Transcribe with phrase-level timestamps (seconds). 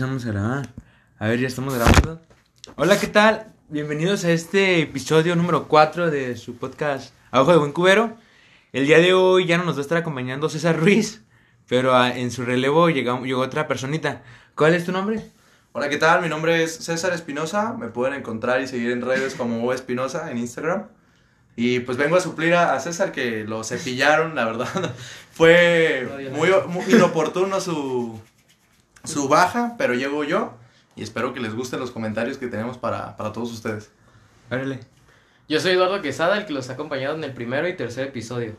[0.00, 0.68] Empezamos a grabar.
[1.18, 2.22] A ver, ya estamos grabando.
[2.76, 3.52] Hola, ¿qué tal?
[3.68, 8.16] Bienvenidos a este episodio número 4 de su podcast Abajo de Buen Cubero.
[8.72, 11.20] El día de hoy ya no nos va a estar acompañando César Ruiz,
[11.68, 14.22] pero ah, en su relevo llegó, llegó otra personita.
[14.54, 15.22] ¿Cuál es tu nombre?
[15.72, 16.22] Hola, ¿qué tal?
[16.22, 17.74] Mi nombre es César Espinosa.
[17.74, 20.86] Me pueden encontrar y seguir en redes como O Espinosa en Instagram.
[21.56, 24.94] Y pues vengo a suplir a, a César que lo cepillaron, la verdad.
[25.32, 28.18] Fue muy, muy inoportuno su,
[29.04, 30.54] su baja, pero llego yo.
[30.96, 33.90] Y espero que les gusten los comentarios que tenemos para, para todos ustedes.
[34.50, 34.80] Órale.
[35.48, 38.52] Yo soy Eduardo Quesada, el que los ha acompañado en el primero y tercer episodio.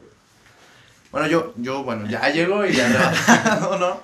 [1.12, 4.00] Bueno, yo, yo bueno, ya llego y ya no, no.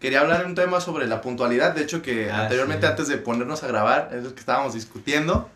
[0.00, 1.74] Quería hablar un tema sobre la puntualidad.
[1.74, 2.90] De hecho, que Ah, anteriormente, sí.
[2.90, 5.50] antes de ponernos a grabar, es lo que estábamos discutiendo.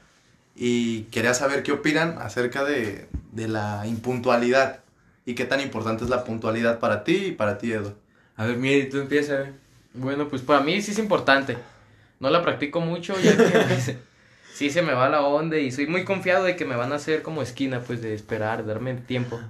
[0.56, 4.80] Y quería saber qué opinan acerca de, de la impuntualidad.
[5.26, 7.94] Y qué tan importante es la puntualidad para ti y para ti, Edu.
[8.36, 9.52] A ver, mire, tú empieza, a ver.
[9.94, 11.56] Bueno, pues para mí sí es importante.
[12.18, 13.96] No la practico mucho ya que pues,
[14.52, 16.96] sí se me va la onda y soy muy confiado de que me van a
[16.96, 19.40] hacer como esquina, pues de esperar, darme tiempo.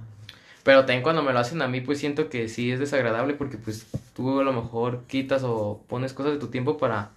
[0.63, 3.57] Pero también cuando me lo hacen a mí, pues siento que sí es desagradable porque
[3.57, 7.11] pues tú a lo mejor quitas o pones cosas de tu tiempo para,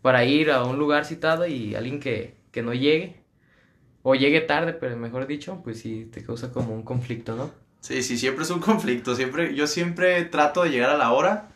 [0.00, 3.16] para ir a un lugar citado y alguien que, que no llegue
[4.02, 7.50] o llegue tarde, pero mejor dicho, pues sí te causa como un conflicto, ¿no?
[7.80, 9.14] Sí, sí, siempre es un conflicto.
[9.14, 11.48] Siempre, yo siempre trato de llegar a la hora.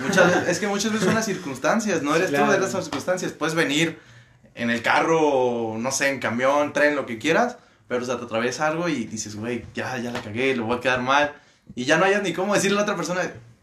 [0.00, 3.32] Muchas veces- es que muchas veces son las circunstancias, no eres tú, eres las circunstancias.
[3.32, 3.98] Puedes venir
[4.54, 8.24] en el carro, no sé, en camión, tren, lo que quieras, pero o sea, te
[8.24, 11.32] atraviesa algo y dices, güey, ya, ya la cagué, lo voy a quedar mal.
[11.74, 13.22] Y ya no hayas ni cómo decirle a la otra persona,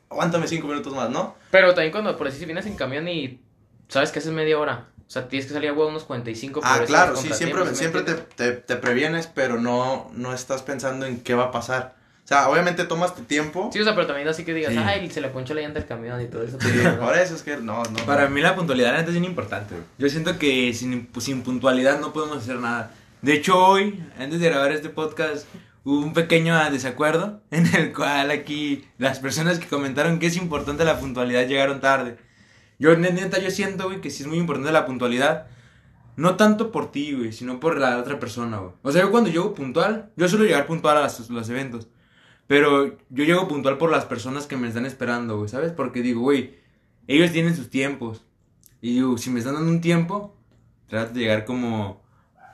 [0.09, 1.36] aguántame cinco minutos más, ¿no?
[1.52, 3.42] Pero también cuando, por decir, si vienes en camión y
[3.88, 6.70] sabes que haces media hora, o sea, tienes que salir a huevo unos 45 por
[6.70, 10.33] Ah, claro, sí, siempre, contratiempos, ¿sí me siempre te, te, te previenes, pero no, no
[10.33, 11.95] estás pensando en qué va a pasar.
[12.25, 13.69] O sea, obviamente tomas tu tiempo.
[13.71, 14.79] Sí, o sea, pero también así que digas, Sí.
[14.83, 16.57] ay, se le ponchó la llanta al camión y todo eso.
[16.59, 16.97] Sí, no.
[16.99, 18.05] por eso es que no, no.
[18.07, 19.75] Para mí la puntualidad la neta, es bien importante.
[19.75, 19.85] güey.
[19.99, 22.91] Yo siento que sin, sin puntualidad no podemos hacer nada.
[23.21, 25.45] De hecho, hoy, antes de grabar este podcast,
[25.83, 30.83] hubo un pequeño desacuerdo en el cual aquí las personas que comentaron que es importante
[30.83, 32.17] la puntualidad llegaron tarde.
[32.80, 35.45] Yo, ne- neta, yo siento, güey, que sí es muy importante la puntualidad.
[36.17, 38.71] No tanto por ti, güey, sino por la otra persona, güey.
[38.81, 41.87] O sea, yo cuando llego puntual, yo suelo llegar puntual a las- los eventos.
[42.48, 45.72] Pero yo llego puntual por las personas que me están esperando, güey, ¿sabes?
[45.72, 46.56] Porque digo, güey,
[47.08, 48.23] ellos tienen sus tiempos.
[48.82, 50.36] Y digo, si me están dando un tiempo,
[50.88, 52.04] trato de llegar como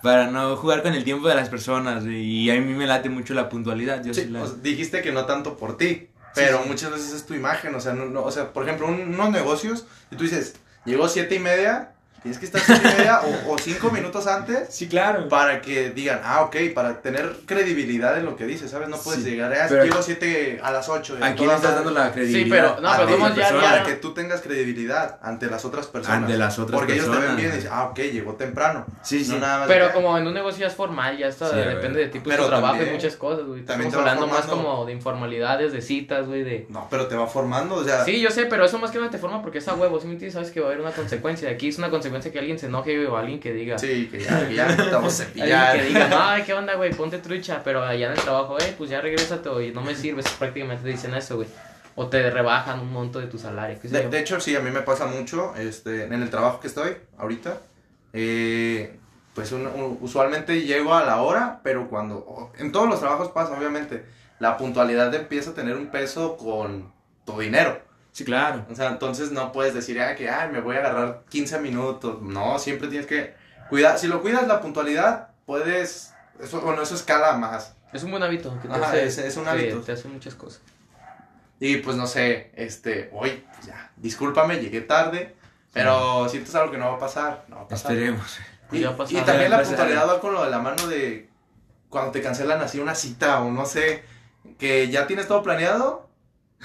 [0.02, 2.06] para no jugar con el tiempo de las personas.
[2.06, 4.04] Y a mí me late mucho la puntualidad.
[4.04, 6.70] Yo Sí, sí la- sea, dijiste que no tanto por ti, pero sí.
[6.70, 9.30] muchas veces es tu imagen, o sea, no, no- o sea, por ejemplo, un- unos
[9.32, 13.54] negocios, y tú dices, llegó siete y media, tienes que estar siete y media o,
[13.54, 15.28] o cinco minutos antes Sí, claro.
[15.28, 18.90] para que digan, ah, ok, para tener credibilidad en lo que dices, ¿sabes?
[18.90, 21.18] No puedes Sí, llegar, ah, pero- llego siete a las ocho.
[21.20, 21.76] y a le estás madre".
[21.76, 22.56] dando la credibilidad.
[22.76, 26.20] pero- no, A pero ya- para que tú tengas credibilidad ante las otras personas.
[26.24, 28.86] Ante las otras Porque ellos te ven bien y dicen, ah, ok, llegó temprano.
[29.02, 29.32] Sí, sí.
[29.32, 32.00] No nada más Pero como en un negocio ya es formal, ya está, Sí, depende
[32.02, 33.66] de tipo Pero de trabajo y muchas cosas, güey.
[33.66, 36.68] también Estamos hablando más como de informalidades, de citas, güey, de...
[36.70, 38.06] No, pero te va formando, o sea...
[38.06, 40.06] Sí, yo sé, pero eso más que nada te forma porque es a huevo, ¿sí
[40.08, 40.34] me entiendes?
[40.36, 41.50] Sabes que va a haber una consecuencia.
[41.50, 43.78] Aquí es una consecuencia que alguien se enoje o alguien que diga...
[43.78, 45.78] Sí, que ya, que ya Alguien cepillar.
[45.78, 46.94] que diga, no, ay, ¿qué onda, güey?
[46.94, 50.26] Ponte trucha, pero allá en el trabajo, eh, pues ya regrésate, y no me sirves,
[50.38, 51.48] prácticamente te dicen eso, güey.
[51.96, 54.10] O te rebajan un monto de tu salario, qué sé De, yo.
[54.10, 57.58] de hecho, sí, a mí me pasa mucho, este, en el trabajo que estoy ahorita,
[58.14, 58.98] eh,
[59.34, 63.30] pues un- un- usualmente llego a la hora, pero cuando, o- en todos los trabajos
[63.30, 64.06] pasa, obviamente,
[64.40, 66.92] la puntualidad empieza a tener un peso con
[67.26, 67.80] tu dinero.
[68.12, 68.66] Sí, claro.
[68.70, 72.22] O sea, entonces no puedes decir, ah, que, ay, me voy a agarrar 15 minutos.
[72.22, 73.34] No, siempre tienes que
[73.70, 77.74] cuidar, si lo cuidas la puntualidad, puedes, eso, bueno, eso escala más.
[77.94, 78.58] Es un buen hábito.
[78.62, 79.80] Que te Ajá, hace, es- es un hábito.
[79.82, 80.62] Te hace muchas cosas.
[81.60, 85.36] Y pues no sé, este, hoy, pues ya, discúlpame, llegué tarde,
[85.72, 87.92] pero sientes algo que no va a pasar, no va a pasar.
[87.92, 88.40] Esperemos.
[88.72, 89.18] Y, pasó.
[89.18, 91.30] y también la puntualidad va con lo de la mano de
[91.90, 94.04] cuando te cancelan así una cita o no sé,
[94.58, 96.10] que ya tienes todo planeado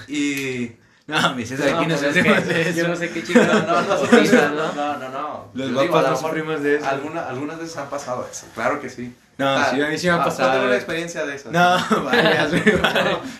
[0.07, 0.75] y...
[1.21, 2.87] No, mi César, aquí No, pues es hacemos que de Yo eso.
[2.89, 3.47] no sé qué chicas.
[3.47, 4.73] No, no, no, ¿no?
[4.73, 5.51] no, no, no.
[5.53, 6.85] Los Yo lo no sufrimos de eso.
[6.85, 9.15] Alguna, algunas veces han pasado eso, claro que sí.
[9.37, 10.49] No, Ah, sí, a mí sí me ha pasado.
[10.49, 11.49] No tengo una experiencia de eso.
[11.51, 11.59] No,
[12.03, 12.37] vale.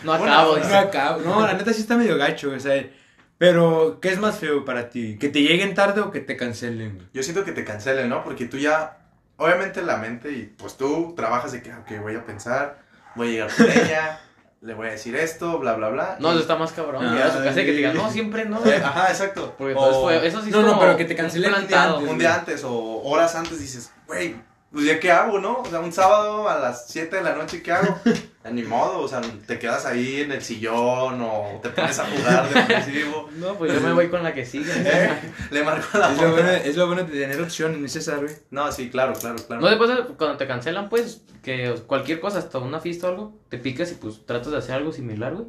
[0.02, 0.56] No acabo.
[0.58, 1.20] No acabo.
[1.22, 2.84] No, la neta sí está medio gacho, o sea.
[3.36, 5.16] Pero, ¿qué es más feo para ti?
[5.18, 7.08] ¿Que te lleguen tarde o que te cancelen?
[7.12, 8.24] Yo siento que te cancelen, ¿no?
[8.24, 8.96] Porque tú ya,
[9.36, 12.78] obviamente la mente y pues tú trabajas de que, ok, voy a pensar,
[13.14, 14.20] voy a llegar con ella,
[14.60, 16.16] le voy a decir esto, bla, bla, bla.
[16.18, 17.04] No, eso está más cabrón.
[17.04, 18.64] Ah, a su casa y que te digan, no, siempre no.
[18.66, 19.54] Eh, Ajá, exacto.
[19.56, 22.08] Porque O entonces fue, eso sí No, no, pero que te cancelen un día antes.
[22.08, 24.36] un día antes o horas antes dices, güey,
[24.70, 25.60] pues ya qué hago, ¿no?
[25.60, 27.98] O sea, un sábado a las 7 de la noche, ¿qué hago?
[28.52, 32.48] Ni modo, o sea, te quedas ahí en el sillón o te pones a jugar
[32.48, 33.28] defensivo.
[33.38, 34.72] No, pues yo me voy con la que sigue.
[34.74, 35.10] ¿Eh?
[35.50, 36.56] Le marco la Es lo, bueno, hora.
[36.56, 38.34] es lo bueno de tener opciones, César, güey.
[38.50, 39.60] No, sí, claro, claro, claro.
[39.62, 43.58] No, después cuando te cancelan, pues, que cualquier cosa, hasta una fiesta o algo, te
[43.58, 45.46] picas y pues tratas de hacer algo similar, güey.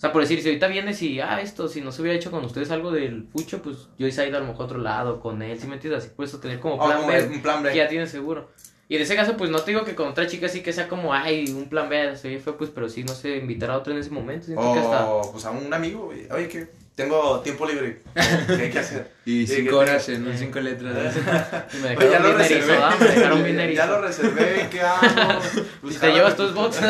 [0.00, 2.30] O sea, por decir, si ahorita vienes y, ah, esto, si no se hubiera hecho
[2.30, 5.20] con ustedes algo del pucho, pues yo hubiese ido a lo mejor a otro lado
[5.20, 6.04] con él, si me entiendes?
[6.04, 7.70] Así puedes tener como O plan como B, un plan B.
[7.70, 8.48] que ya tienes seguro.
[8.88, 10.88] Y en ese caso, pues no te digo que con otra chica sí que sea
[10.88, 13.92] como, ay, un plan B, se fue, pues, pero sí, no sé, invitar a otro
[13.92, 14.46] en ese momento.
[14.46, 15.04] Siento que hasta.
[15.04, 16.26] O pues a un amigo, güey.
[16.32, 18.00] Oye, que tengo tiempo libre.
[18.46, 19.12] ¿Qué hay que hacer?
[19.26, 21.14] Y cinco horas en un cinco letras.
[21.74, 22.64] y me Oye, ya dejaron lo bien reservé.
[22.72, 22.96] erizo, ¿ah?
[22.98, 23.86] Me dejaron bien Ya erizo.
[23.86, 25.40] lo reservé, ¿qué hago?
[25.82, 26.80] Pues Si te llevas tus bots.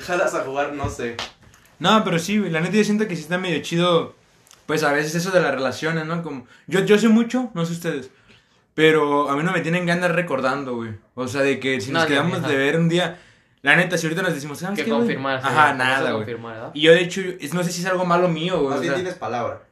[0.00, 1.16] Jalas a jugar, no sé.
[1.82, 4.14] No, pero sí, güey, la neta yo siento que sí está medio chido,
[4.66, 6.22] pues a veces eso de las relaciones, ¿no?
[6.22, 8.10] Como, yo, yo sé mucho, no sé ustedes,
[8.74, 10.92] pero a mí no me tienen ganas recordando, güey.
[11.14, 12.48] O sea, de que si No, nos quedamos ajá.
[12.48, 13.18] de ver un día,
[13.62, 15.40] la neta, si ahorita nos decimos, ¿sabes que qué, confirmar.
[15.40, 16.36] sí, Ajá, nada, güey.
[16.74, 18.68] Y yo, de hecho, es- no sé si es algo malo mío, güey.
[18.70, 19.62] Más o bien sea, tienes palabra.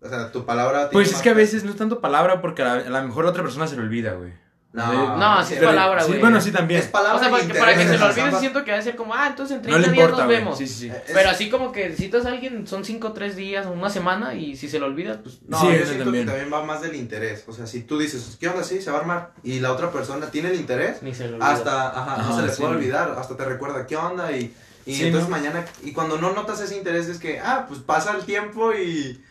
[0.00, 0.90] O sea, tu palabra.
[0.92, 3.08] pues tiene es que a veces no es tanto palabra porque a, la- a lo
[3.08, 4.32] mejor la otra persona se le olvida, güey.
[4.76, 6.20] No, No, sí es Pero- palabra, sí, güey.
[6.20, 6.80] bueno, sí también.
[6.80, 8.78] Es palabra O sea, para que, para que se lo olvide, ambas- siento que va
[8.78, 10.58] a ser como, ah, entonces en 30 No le días importa, nos vemos.
[10.58, 10.88] Sí, sí, sí.
[10.90, 13.88] Es- Pero así como que citas a alguien, son 5 o 3 días o una
[13.88, 16.26] semana y si se lo olvida, pues No, Sí, yo eso siento también.
[16.26, 17.44] que también va más del interés.
[17.46, 18.62] O sea, si tú dices, ¿qué onda?
[18.64, 19.30] Sí, se va a armar.
[19.42, 21.50] Y la otra persona tiene el interés, ni se lo olvida.
[21.52, 22.60] hasta, ajá, no se le sí.
[22.60, 23.14] puede olvidar.
[23.18, 24.30] Hasta te recuerda, ¿qué onda?
[24.36, 24.52] Y,
[24.84, 25.36] y Sí, entonces ¿no?
[25.36, 29.22] mañana, y cuando no notas ese interés, es que, ah, pues pasa el tiempo y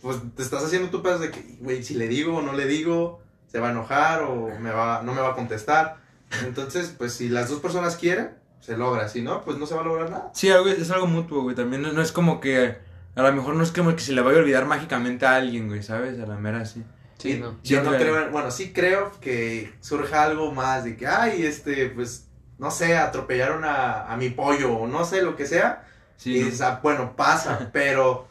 [0.00, 2.64] pues te estás haciendo tu pedo de que, güey, si le digo o no le
[2.66, 5.96] digo, se va a enojar o me va, no me va a contestar.
[6.44, 9.08] Entonces, pues si las dos personas quieren, se logra.
[9.08, 10.30] Si no, pues no se va a lograr nada.
[10.34, 11.54] Sí, algo, es algo mutuo, güey.
[11.54, 12.78] También no, no es como que.
[13.14, 15.68] A lo mejor no es como que se le vaya a olvidar mágicamente a alguien,
[15.68, 16.20] güey, ¿sabes?
[16.20, 16.84] A la mera sí.
[17.18, 17.56] Sí, Y no.
[17.62, 21.88] Yo no creo, en- bueno, sí creo que surja algo más de que, ay, este,
[21.88, 22.28] pues,
[22.58, 25.86] no sé, atropellaron a, a mi pollo o no sé, lo que sea.
[26.18, 26.44] Sí, y ¿no?
[26.46, 28.26] dices, ah, bueno, pasa, pero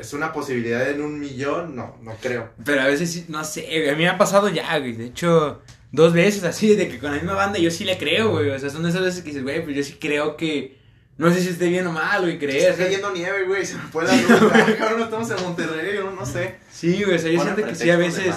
[0.00, 2.50] es una posibilidad en un millón, no, no creo.
[2.64, 4.92] Pero a veces sí, no sé, güey, a mí me ha pasado ya, güey.
[4.92, 5.62] De hecho,
[5.92, 8.50] dos veces así, de que con la misma banda yo sí le creo, güey.
[8.50, 10.78] O sea, son de esas veces que dices, güey, pues yo sí creo que.
[11.16, 12.70] No sé si esté bien o mal, güey, creer.
[12.70, 14.28] Está cayendo nieve, güey, se me fue la luz.
[14.78, 16.56] Cabrón, no estamos en Monterrey, yo no sé.
[16.70, 18.34] Sí, güey, o sea, yo siento que sí a veces.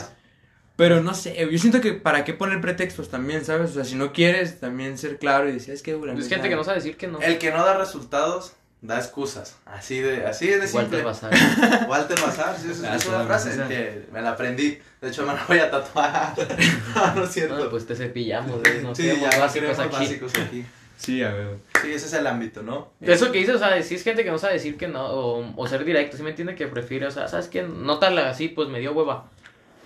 [0.82, 3.70] Pero no sé, yo siento que para qué poner pretextos también, ¿sabes?
[3.70, 6.50] O sea, si no quieres, también ser claro y decir, es que, la Es gente
[6.50, 7.22] que no sabe decir que no.
[7.22, 9.58] El que no da resultados, da excusas.
[9.66, 11.04] Así de, así es de simple.
[11.04, 11.86] Walter Bazar.
[11.90, 13.68] Walter Bazar, sí, esa es Ah, una frase esa.
[13.68, 14.80] que me la aprendí.
[15.00, 16.34] De hecho, me la voy a tatuar.
[16.96, 17.58] no, no es cierto.
[17.58, 18.82] No, pues te cepillamos, güey.
[18.82, 19.94] No sí, ya básicos aquí.
[19.96, 20.66] básicos aquí.
[20.98, 21.58] Sí, a ver.
[21.82, 22.92] Sí, ese es el ámbito, ¿no?
[23.02, 25.54] Eso que dices, o sea, si es gente que no sabe decir que no, o,
[25.56, 26.54] o ser directo, ¿sí me entiende?
[26.56, 27.64] Que prefiere, o sea, ¿sabes qué?
[27.64, 29.26] Nótala así, pues me dio hueva.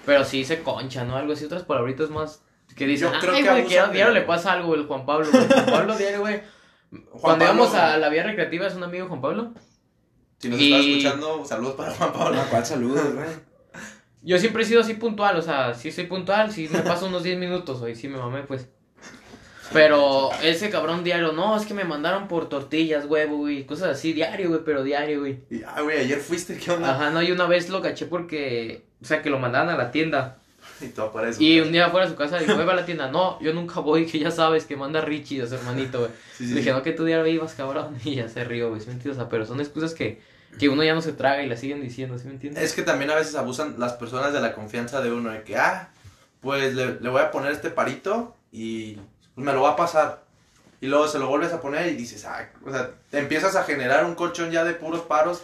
[0.06, 1.15] Pero sí se concha, ¿no?
[1.15, 2.42] Algo así, otras palabritas más
[2.75, 5.06] que dicen, Yo creo ay, que güey, que de- diario le pasa algo, el Juan
[5.06, 5.47] Pablo, güey.
[5.47, 6.42] Juan Pablo diario, güey.
[7.12, 9.53] Cuando Pablo, íbamos a la vía recreativa, es un amigo Juan Pablo.
[10.39, 12.42] Si nos Y- está escuchando, saludos para Juan Pablo.
[12.50, 13.27] ¿Cuál saludo, güey?
[14.21, 17.24] Yo siempre he sido así puntual, o sea, sí soy puntual, sí me paso unos
[17.24, 18.68] 10 minutos, hoy sí me mamé, pues.
[19.74, 24.13] Pero ese cabrón diario, no, es que me mandaron por tortillas, huevo, güey, cosas así,
[24.13, 25.44] diario, güey, pero diario, güey.
[25.65, 26.95] Ah, güey, ayer fuiste, ¿qué onda?
[26.95, 29.92] Ajá, no, y una vez lo caché porque, o sea, que lo mandaban a la
[29.92, 30.39] tienda.
[30.81, 31.04] Y tú.
[31.39, 33.10] Y un día fuera de su casa "Güey, va a la tienda.
[33.10, 36.12] No, yo nunca voy, que ya sabes que manda Richie a su hermanito, güey.
[36.38, 36.54] Sí, sí.
[36.54, 37.98] Le dije, no, que tú diario ibas, cabrón.
[38.04, 39.18] Y ya se rió, güey, ¿sí me entiendes?
[39.18, 40.22] O sea, pero son excusas que,
[40.60, 42.63] que uno ya no se traga y la siguen diciendo, ¿sí me entiendes?
[42.63, 45.57] Es que también a veces abusan las personas de la confianza de uno, de que,
[45.57, 45.89] ah,
[46.42, 48.97] pues le, le voy a poner este parito y
[49.35, 50.23] me lo va a pasar.
[50.81, 53.64] Y luego se lo vuelves a poner y dices, ah, o sea, te empiezas a
[53.64, 55.42] generar un colchón ya de puros paros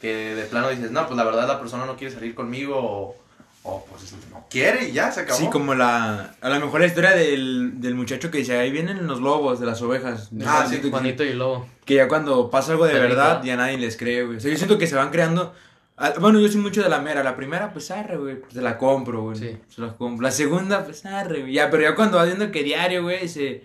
[0.00, 3.16] que de plano dices, no, pues la verdad la persona no quiere salir conmigo o,
[3.62, 5.38] o, pues no quiere y ya se acabó.
[5.38, 6.34] Sí, como la.
[6.40, 9.66] A lo mejor la historia del, del muchacho que dice, ahí vienen los lobos de
[9.66, 10.30] las ovejas.
[10.46, 11.66] Ah, Yo sí, Juanito y el lobo.
[11.84, 13.08] Que ya cuando pasa algo de Perrito.
[13.16, 14.38] verdad, ya nadie les cree, güey.
[14.38, 15.54] O sea, yo siento que se van creando.
[15.98, 17.22] ah, Bueno, yo soy mucho de la mera.
[17.22, 18.40] La primera, pues arre, güey.
[18.40, 19.36] Pues se la compro, güey.
[19.38, 19.56] Sí.
[19.68, 20.22] Se la compro.
[20.22, 21.52] La segunda, pues arre, güey.
[21.52, 23.62] Ya, pero ya cuando vas viendo que diario, güey, se.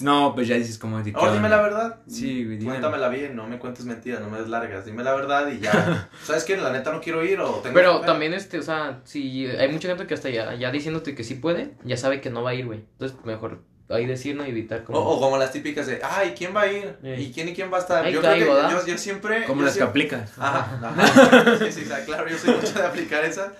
[0.00, 0.98] No, pues ya dices como.
[1.02, 1.96] de, ¿qué Ahora dime la verdad.
[2.06, 2.70] Sí, güey, dime.
[2.70, 4.86] Cuéntamela bien, no me cuentes mentiras, no me des largas.
[4.86, 6.08] Dime la verdad y ya.
[6.24, 6.56] ¿Sabes qué?
[6.56, 9.68] La neta no quiero ir o tengo Pero que- también, este, o sea, si hay
[9.70, 12.50] mucha gente que hasta ya, ya diciéndote que sí puede, ya sabe que no va
[12.50, 12.78] a ir, güey.
[12.92, 14.98] Entonces, mejor ahí decir, no evitar O, como...
[15.00, 16.96] o como las típicas de, ay, ¿quién va a ir?
[17.02, 17.24] Ey.
[17.26, 18.02] ¿Y quién y quién va a estar?
[18.06, 19.44] Ahí yo caigo, creo que yo, yo siempre...
[19.44, 20.32] Como yo las que siempre- aplicas.
[20.38, 21.56] Ajá, ajá.
[21.70, 23.52] Sí, sí, o claro, yo soy mucho de aplicar esas.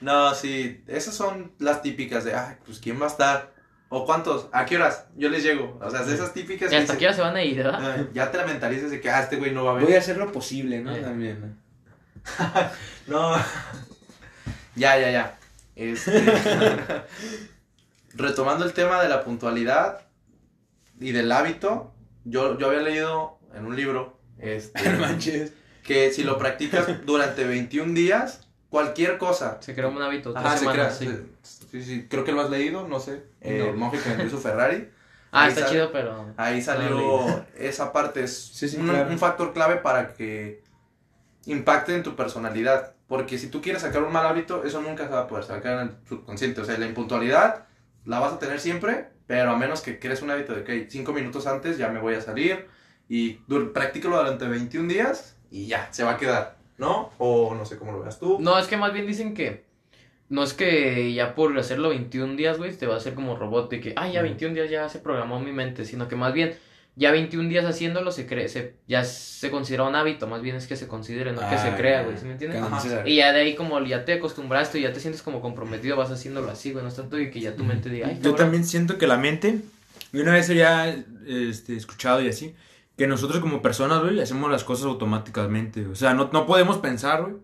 [0.00, 3.54] No, sí, esas son las típicas de, ay, pues ¿quién va a estar?
[3.88, 4.48] ¿O cuántos?
[4.52, 5.06] ¿A qué horas?
[5.16, 5.78] Yo les llego.
[5.80, 7.92] O sea, de esas típicas Y hasta aquí ya se van a ir, ¿verdad?
[7.98, 9.96] "Ay, ya te la mentalizas de que, ah, este güey no va a Voy venir.
[9.96, 10.94] a hacer lo posible, ¿no?
[10.94, 11.00] Eh.
[11.00, 11.56] También.
[13.06, 13.32] ¿no?
[14.74, 15.38] Ya, ya, ya.
[15.74, 16.22] Este...
[18.14, 20.00] retomando el tema de la puntualidad
[21.00, 25.52] y del hábito, yo, yo había leído en un libro este, manches.
[25.82, 29.58] que si lo practicas durante 21 días, cualquier cosa.
[29.60, 30.32] Se creó un hábito.
[30.32, 30.90] tres Ajá, se crea.
[30.90, 31.08] sí.
[31.42, 33.24] Sí, sí, creo que lo has leído, no sé.
[33.40, 33.70] Eh, No.
[33.70, 34.88] El monje que vendió su Ferrari.
[35.32, 36.32] Ah, Ahí está sale- chido, pero.
[36.36, 39.10] Ahí No salió esa parte, es Sí, sí, un, claro.
[39.10, 40.62] un factor clave para que
[41.46, 42.94] impacte en tu personalidad.
[43.08, 45.74] Porque si tú quieres sacar un mal hábito, eso nunca se va a poder sacar
[45.74, 46.60] en el subconsciente.
[46.60, 47.66] O sea, la impuntualidad
[48.04, 51.12] la vas a tener siempre, pero a menos que crees un hábito de que cinco
[51.12, 52.66] minutos antes ya me voy a salir
[53.08, 53.34] y
[53.74, 57.10] practícalo durante 21 días y ya, se va a quedar, ¿no?
[57.18, 58.38] O no sé cómo lo veas tú.
[58.40, 59.64] No, es que más bien dicen que.
[60.28, 63.70] No es que ya por hacerlo 21 días, güey, te va a hacer como robot
[63.70, 66.56] de que, ay, ya 21 días ya se programó mi mente, sino que más bien,
[66.96, 70.66] ya 21 días haciéndolo se cree, se, ya se considera un hábito, más bien es
[70.66, 72.06] que se considere, no que se Ah, crea, ya.
[72.06, 72.60] güey, ¿sí me entiendes?
[72.60, 73.02] Ajá.
[73.06, 76.50] Y ya de ahí como ya te acostumbraste, ya te sientes como comprometido, vas haciéndolo
[76.50, 78.36] así, güey, no es tanto y que ya tu mente diga, ay, Yo cabrón.
[78.38, 79.60] también siento que la mente,
[80.12, 82.56] y una vez había este, escuchado y así,
[82.96, 85.86] que nosotros como personas, güey, hacemos las cosas automáticamente.
[85.86, 87.34] O sea, no, no podemos pensar, güey.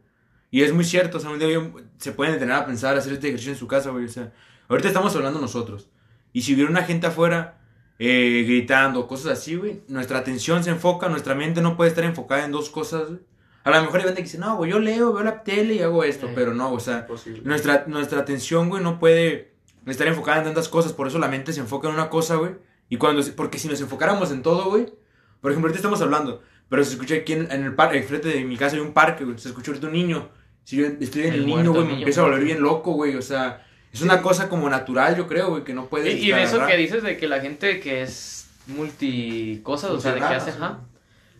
[0.50, 3.14] Y es muy cierto, o sea, un día yo- se pueden detener a pensar, hacer
[3.14, 4.04] este ejercicio en su casa, güey.
[4.04, 4.32] O sea,
[4.68, 5.88] ahorita estamos hablando nosotros.
[6.32, 7.58] Y si hubiera una gente afuera
[7.98, 12.44] eh, gritando, cosas así, güey, nuestra atención se enfoca, nuestra mente no puede estar enfocada
[12.44, 13.20] en dos cosas, güey.
[13.64, 15.80] A lo mejor hay gente que dice, no, güey, yo leo, veo la tele y
[15.82, 16.32] hago esto, Eh.
[16.34, 17.42] pero no, o sea, Imposible.
[17.44, 19.52] nuestra, nuestra atención, güey, no puede
[19.86, 20.92] estar enfocada en tantas cosas.
[20.92, 22.56] Por eso la mente se enfoca en una cosa, güey.
[22.88, 24.92] Y cuando, porque si nos enfocáramos en todo, güey.
[25.42, 28.44] Por ejemplo, ahorita estamos hablando, pero se escucha aquí en, en el parque, enfrente de
[28.44, 29.36] mi casa hay un parque, güey.
[29.38, 30.30] Se escucha ahorita un niño.
[30.64, 32.92] Si yo estoy en El el, muerto, niño, güey, me empiezo a volver bien loco,
[32.92, 33.16] güey.
[33.16, 36.14] O sea, es una cosa como natural, yo creo, güey, que no Y, puedes.
[36.22, 40.20] y de eso que dices de que la gente que es multicosas, o sea, de
[40.20, 40.80] que hace, ajá.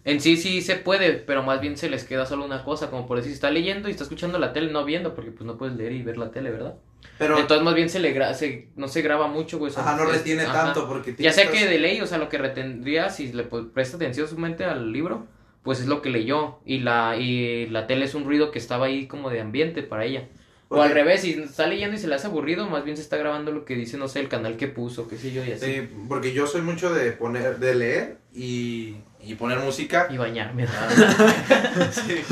[0.05, 3.07] En sí sí se puede, pero más bien se les queda solo una cosa, como
[3.07, 5.77] por decir, está leyendo y está escuchando la tele, no viendo, porque pues no puedes
[5.77, 6.75] leer y ver la tele, ¿verdad?
[7.19, 9.71] Pero, Entonces más bien se le gra se, no se graba mucho, güey.
[9.73, 10.65] sea, ajá, no es- retiene ajá.
[10.65, 11.15] tanto porque...
[11.19, 13.97] Ya sé tienes- que de ley, o sea, lo que retendría si le pu- presta
[13.97, 15.27] atención su mente al libro,
[15.63, 16.59] pues es lo que leyó.
[16.65, 20.05] Y la, y la tele es un ruido que estaba ahí como de ambiente para
[20.05, 20.29] ella.
[20.75, 23.19] O al revés, si está leyendo y se le hace aburrido, más bien se está
[23.19, 25.67] grabando lo que dice, no sé, el canal que puso, qué sé yo, y así.
[25.67, 30.09] Sí, porque yo soy mucho de poner, de leer y, y poner música.
[30.11, 30.67] Y bañarme.
[31.91, 32.23] Sí.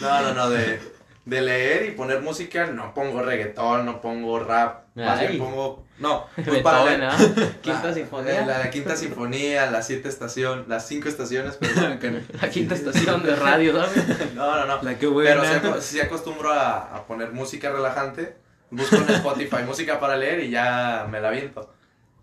[0.00, 0.78] No, no, no, de,
[1.24, 6.26] de leer y poner música, no pongo reggaetón, no pongo rap, más bien pongo, no,
[6.44, 7.16] pues para leer, ¿ah?
[7.62, 8.46] Quinta la, sinfonía.
[8.46, 11.98] La, la quinta sinfonía, las siete estaciones, las cinco estaciones, perdón.
[12.40, 14.34] La quinta estación de radio, ¿sabes?
[14.34, 14.82] No, no, no.
[14.82, 15.42] La que buena.
[15.42, 18.36] Pero sí, sí acostumbro a, a poner música relajante,
[18.70, 21.70] busco en Spotify música para leer y ya me la aviento.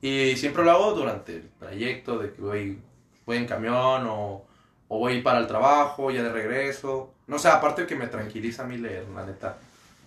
[0.02, 2.80] Y siempre lo hago durante el trayecto de que voy,
[3.26, 4.46] voy en camión o,
[4.88, 7.14] o voy para el trabajo, ya de regreso.
[7.28, 9.58] No sé, aparte que me tranquiliza a mí leer, la neta.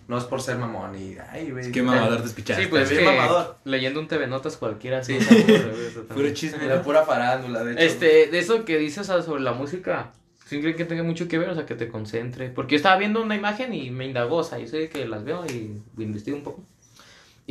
[0.07, 1.71] No es por ser mamón y, ay, güey.
[1.71, 2.63] Qué mamador te escuchaste.
[2.63, 3.57] Sí, pues es que mamador.
[3.63, 5.17] leyendo un TV Notas cualquiera Sí.
[6.13, 6.65] Puro chisme.
[6.65, 7.81] La pura farándula, de hecho.
[7.81, 10.11] Este, de eso que dices o sea, sobre la música,
[10.47, 12.49] sí creo que tenga mucho que ver, o sea, que te concentre.
[12.49, 15.23] Porque yo estaba viendo una imagen y me indagó, o sea, yo sé que las
[15.23, 16.65] veo y investigo un poco.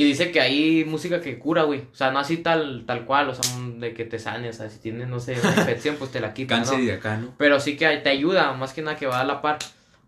[0.00, 1.80] Y dice que hay música que cura, güey.
[1.92, 4.70] O sea, no así tal, tal cual, o sea, de que te sane, o sea,
[4.70, 6.60] si tienes, no sé, una infección, pues te la quitan.
[6.60, 6.84] Cáncer ¿no?
[6.84, 7.34] y de acá, ¿no?
[7.36, 9.58] Pero sí que te ayuda, más que nada que va a la par.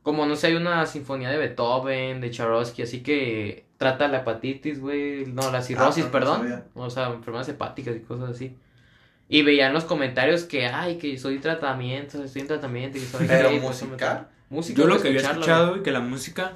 [0.03, 4.81] Como no sé, hay una sinfonía de Beethoven, de Charosky, así que trata la hepatitis,
[4.81, 5.27] güey.
[5.27, 6.39] No, la cirrosis, Ah, no, no perdón.
[6.39, 6.65] sabía.
[6.75, 8.57] o sea, enfermedades hepáticas y cosas así.
[9.29, 12.97] Y veía en los comentarios que, ay, que soy tratamiento, estoy en tratamiento.
[12.97, 14.29] Y soy Pero gay, pues, musical.
[14.49, 14.81] Música.
[14.81, 16.55] Yo lo que había escuchado, güey, que la música.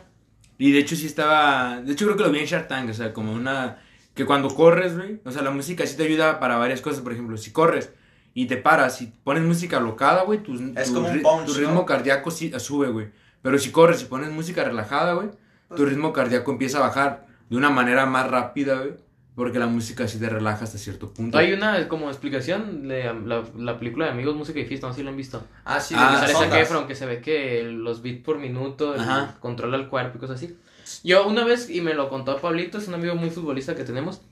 [0.58, 1.80] Y de hecho sí estaba.
[1.80, 3.78] De hecho creo que lo vi en Shark Tank, o sea, como una.
[4.14, 5.20] Que cuando corres, güey.
[5.25, 7.00] O sea, la música sí te ayuda para varias cosas.
[7.00, 7.92] Por ejemplo, si corres
[8.32, 11.52] y te paras y pones música alocada, güey, tu, Es tu como un punch, tu
[11.52, 11.58] ¿no?
[11.58, 13.08] ritmo cardíaco sí sube, güey.
[13.42, 15.28] Pero si corres y pones música relajada, güey,
[15.75, 18.94] tu ritmo cardíaco empieza a bajar de una manera más rápida, güey.
[19.37, 21.37] Porque la música sí te relaja hasta cierto punto.
[21.37, 25.00] Hay una como explicación de la, la película de Amigos, Música y Fiesta, no sé
[25.00, 25.45] si la han visto.
[25.66, 26.62] Ah, sí, Ah, de que sale.
[26.62, 29.02] Efron, que se ve que los beats por minuto el-
[29.38, 30.57] controla el cuerpo y cosas así.
[31.05, 34.23] Yo una vez, y me lo contó Pablito, es un amigo muy futbolista que tenemos,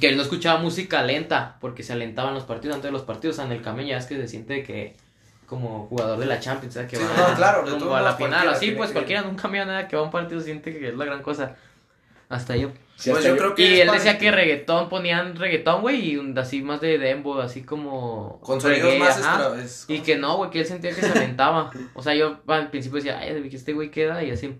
[0.00, 3.36] que él no escuchaba música lenta porque se alentaban los partidos antes de los partidos.
[3.36, 4.96] O sea, en el camión ya es que se siente que
[5.46, 6.90] como jugador de la Champions, ¿sabes?
[6.90, 8.48] que Sí, va no, claro, a la final.
[8.48, 10.88] Así pues que- cualquiera en un camión nada que va a un partido siente que
[10.88, 11.54] es la gran cosa.
[12.28, 12.70] Hasta yo.
[12.96, 16.12] Sí, Pues hasta yo yo- creo que Y él decía que reggaetón, ponían reggaetón, güey,
[16.12, 18.40] y un- así más de dembow, así como...
[18.40, 19.60] Con sonidos más extra.
[19.62, 21.70] es Y que no, güey, que él sentía que se aventaba.
[21.94, 24.58] O sea, yo al principio decía, ay, que este güey queda y así.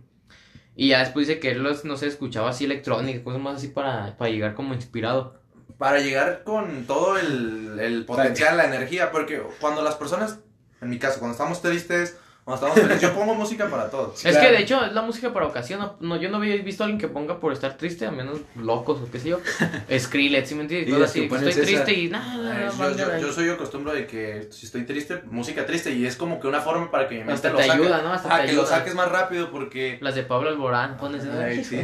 [0.77, 3.69] Y ya después dice que él, los, no sé, escuchaba así electrónica, cosas más así
[3.69, 5.41] para, para llegar como inspirado.
[5.79, 10.39] para llegar con todo el, el potencial, la energía, porque cuando las personas,
[10.83, 13.03] en mi caso, cuando estamos tristes Cuando estamos felices.
[13.11, 14.15] Yo pongo música para todo.
[14.15, 14.41] Es claro.
[14.41, 15.81] que de hecho es la música para ocasión.
[15.81, 18.38] no- No, yo no había visto a alguien que ponga por estar triste, a menos
[18.55, 19.41] locos o qué sé yo.
[19.99, 20.88] Skrillex, ¿sí me entiendes?
[20.88, 24.07] Y Cosas así, que pone estoy triste y nada, yo, yo, yo soy acostumbro de
[24.07, 27.25] que si estoy triste, música triste y es como que una forma para que mi
[27.25, 27.83] mente Hasta lo te saque.
[27.83, 28.12] ayuda, ¿no?
[28.12, 31.81] Hasta te que lo saques más rápido porque Las de Pablo Alborán, pones Ay, sí,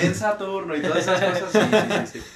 [0.00, 1.52] en Saturno y todas esas cosas.
[1.52, 2.26] Sí, sí, sí, sí.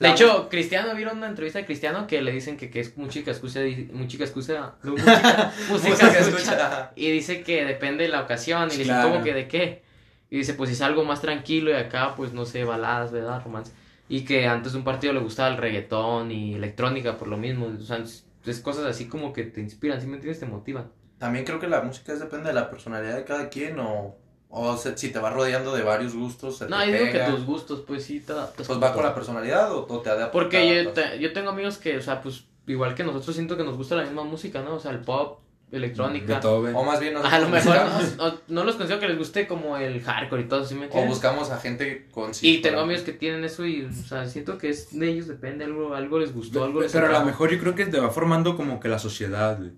[0.00, 2.96] De La- hecho, Cristiano, ¿vieron una entrevista de Cristiano que le dicen que, que es
[2.96, 3.60] música excusa,
[3.92, 6.38] música excusa, música, música música escucha?
[6.52, 6.92] escucha.
[6.96, 8.64] Y dice que depende de la ocasión.
[8.68, 9.10] Y le dicen, Claro.
[9.10, 9.82] ¿cómo que de qué?
[10.30, 13.40] Y dice, pues si es algo más tranquilo y acá, pues no sé, baladas, ¿verdad?
[13.44, 13.72] Romance.
[14.08, 17.66] Y que antes de un partido le gustaba el reggaetón y electrónica por lo mismo.
[17.66, 20.40] O sea, es, cosas así como que te inspiran, ¿sí me entiendes?
[20.40, 20.90] Te motivan.
[21.18, 24.16] También creo que la música es depende de la personalidad de cada quien o,
[24.56, 26.58] o se- si te vas rodeando de varios gustos.
[26.58, 28.66] se No, te yo digo que tus gustos, pues sí, te adaptas.
[28.66, 30.32] Pues va con la personalidad o, o te adaptas.
[30.32, 33.56] Porque te yo, te- yo tengo amigos que, o sea, pues igual que nosotros siento
[33.56, 34.76] que nos gusta la misma música, ¿no?
[34.76, 35.40] O sea, el pop,
[35.72, 36.34] electrónica.
[36.34, 36.74] Beethoven.
[36.76, 37.74] O más bien A lo mejor
[38.16, 40.82] no, no- no los considero que les guste como el hardcore y todo, ¿sí me
[40.82, 41.10] o entiendes?
[41.10, 44.68] buscamos a gente con Y tengo amigos que tienen eso y, o sea, siento que
[44.68, 47.58] es de ellos, depende, algo, algo les gustó, algo les Pero a lo mejor yo
[47.58, 49.72] creo que te va formando como que la sociedad, güey.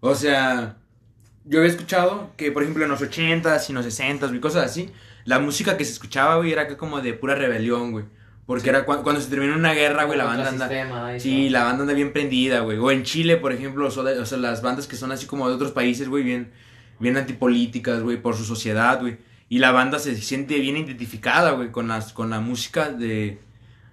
[0.00, 0.76] O sea,
[1.44, 4.64] yo había escuchado que, por ejemplo, en los 80s y en los 60s, güey, cosas
[4.64, 4.90] así,
[5.24, 8.04] la música que se escuchaba, güey, era como de pura rebelión, güey.
[8.46, 10.68] Porque era cua- cuando se terminó una guerra, güey, la banda anda...
[10.68, 12.76] sistema, y Sí, la banda anda bien prendida, güey.
[12.76, 15.54] O en Chile, por ejemplo, Soda- o sea, las bandas que son así como de
[15.54, 16.50] otros países, güey, bien,
[16.98, 19.16] bien antipolíticas, güey, por su sociedad, güey.
[19.48, 23.38] Y la banda se siente bien identificada, güey, con, las, con la música de...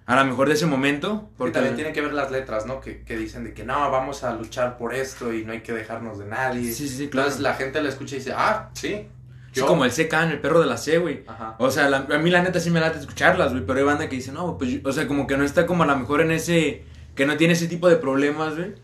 [0.06, 1.10] A lo mejor de ese momento.
[1.20, 2.80] Porque Porque también tienen que ver las letras, ¿no?
[2.80, 5.72] Que, que dicen de que no, vamos a luchar por esto y no hay que
[5.72, 6.72] dejarnos de nadie.
[6.72, 7.28] Sí, sí, sí, claro.
[7.28, 9.06] Entonces la gente la escucha y dice, ah, sí.
[9.54, 11.24] Es como el CK, el perro de la C, güey.
[11.26, 11.56] Ajá.
[11.58, 14.08] O sea, la- a mí la neta sí me late escucharlas, güey, pero hay banda
[14.08, 16.22] que dice, no, pues, yo- o sea, como que no está como a lo mejor
[16.22, 18.74] en ese, que no tiene ese tipo de problemas, güey.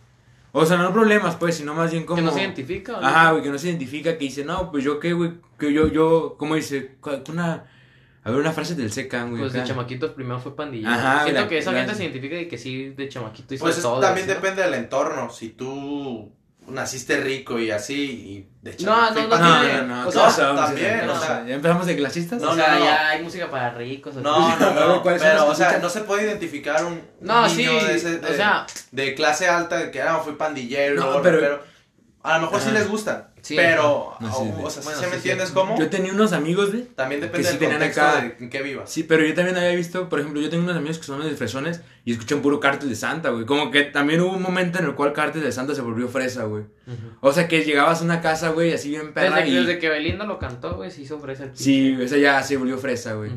[0.53, 2.17] O sea, no problemas, pues, sino más bien como...
[2.17, 2.97] Que no se identifica.
[2.99, 3.07] ¿o no?
[3.07, 5.89] Ajá, güey, que no se identifica, que dice, no, pues yo qué, güey, que yo,
[5.89, 6.97] yo, ¿cómo dice?
[7.31, 7.65] Una,
[8.25, 9.41] a ver, una frase del CK, güey.
[9.43, 10.93] Pues de chamaquitos primero fue pandilla.
[10.95, 13.65] Ajá, Siento la- que esa la- gente se identifica y que sí, de chamaquito hizo
[13.65, 14.01] Pues es- todo.
[14.01, 14.35] también ¿no?
[14.35, 15.31] depende del entorno.
[15.31, 16.33] Si tú
[16.67, 18.85] naciste rico y así, y de hecho.
[18.85, 21.55] No, no, no No, tiene- no, no, o sea, somos, también, no, o sea, ¿Ya
[21.55, 22.43] empezamos de clasistas?
[22.43, 22.85] No, o sea, no, no.
[22.85, 24.15] ya hay música para ricos.
[24.17, 24.59] o No, sea.
[24.75, 25.03] no, no.
[25.03, 28.19] ¿Cuáles son Pero, o sea, no se puede identificar un No, niño sí, de, ese-
[28.19, 31.65] de, o sea- de clase alta de que ah, fui pandillero, No, pero, pero-
[32.23, 32.79] a lo mejor sí Ajá.
[32.79, 33.31] les gusta.
[33.41, 34.53] Sí, pero, No, sí, o, sí.
[34.65, 35.17] o sea, Bueno, ¿sí sí, me sí.
[35.17, 35.79] entiendes cómo?
[35.79, 36.83] Yo tenía unos amigos, güey.
[36.87, 38.91] También depende que sí del contexto acá- de en qué vivas.
[38.91, 41.31] Sí, pero yo también había visto, por ejemplo, yo tengo unos amigos que son de
[41.37, 43.47] fresones y escuchan puro Cártel de Santa, güey.
[43.47, 46.45] Como que también hubo un momento en el cual Cártel de Santa se volvió fresa,
[46.45, 46.65] güey.
[47.21, 49.55] O sea, que llegabas a una casa, güey, así bien perra Desde, y...
[49.55, 52.57] desde que Belinda lo cantó, güey, se hizo fresa el Sí, o sea, ya se
[52.57, 53.31] volvió fresa, güey.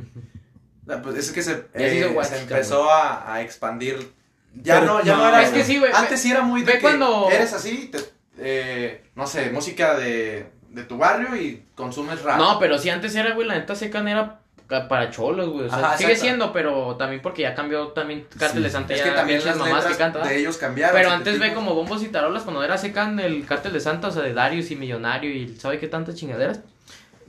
[0.89, 4.11] Ah, Pues es que se, eh, guachica, se empezó a, a expandir.
[4.55, 5.43] Ya Pero no, ya no, no, era.
[5.43, 7.99] es que sí, güey, Antes sí era muy de ve que cuando- eres así, te-
[8.37, 12.37] eh, no sé, música de, de tu barrio y consumes rap.
[12.37, 14.39] No, pero si antes era, güey, la neta secan era
[14.87, 15.65] para cholos, güey.
[15.65, 16.25] O sea, Ajá, sigue exacto.
[16.25, 18.63] siendo, pero también porque ya cambió también Cártel Sí.
[18.63, 18.93] de Santa.
[18.93, 20.25] es ya que también las mamás que cantan.
[20.25, 20.95] de ellos cambiaron.
[20.95, 24.11] Pero antes ve como bombos y tarolas cuando era secan el Cártel de Santa, o
[24.11, 26.61] sea, de Darius y Millonario y sabe qué tantas chingaderas.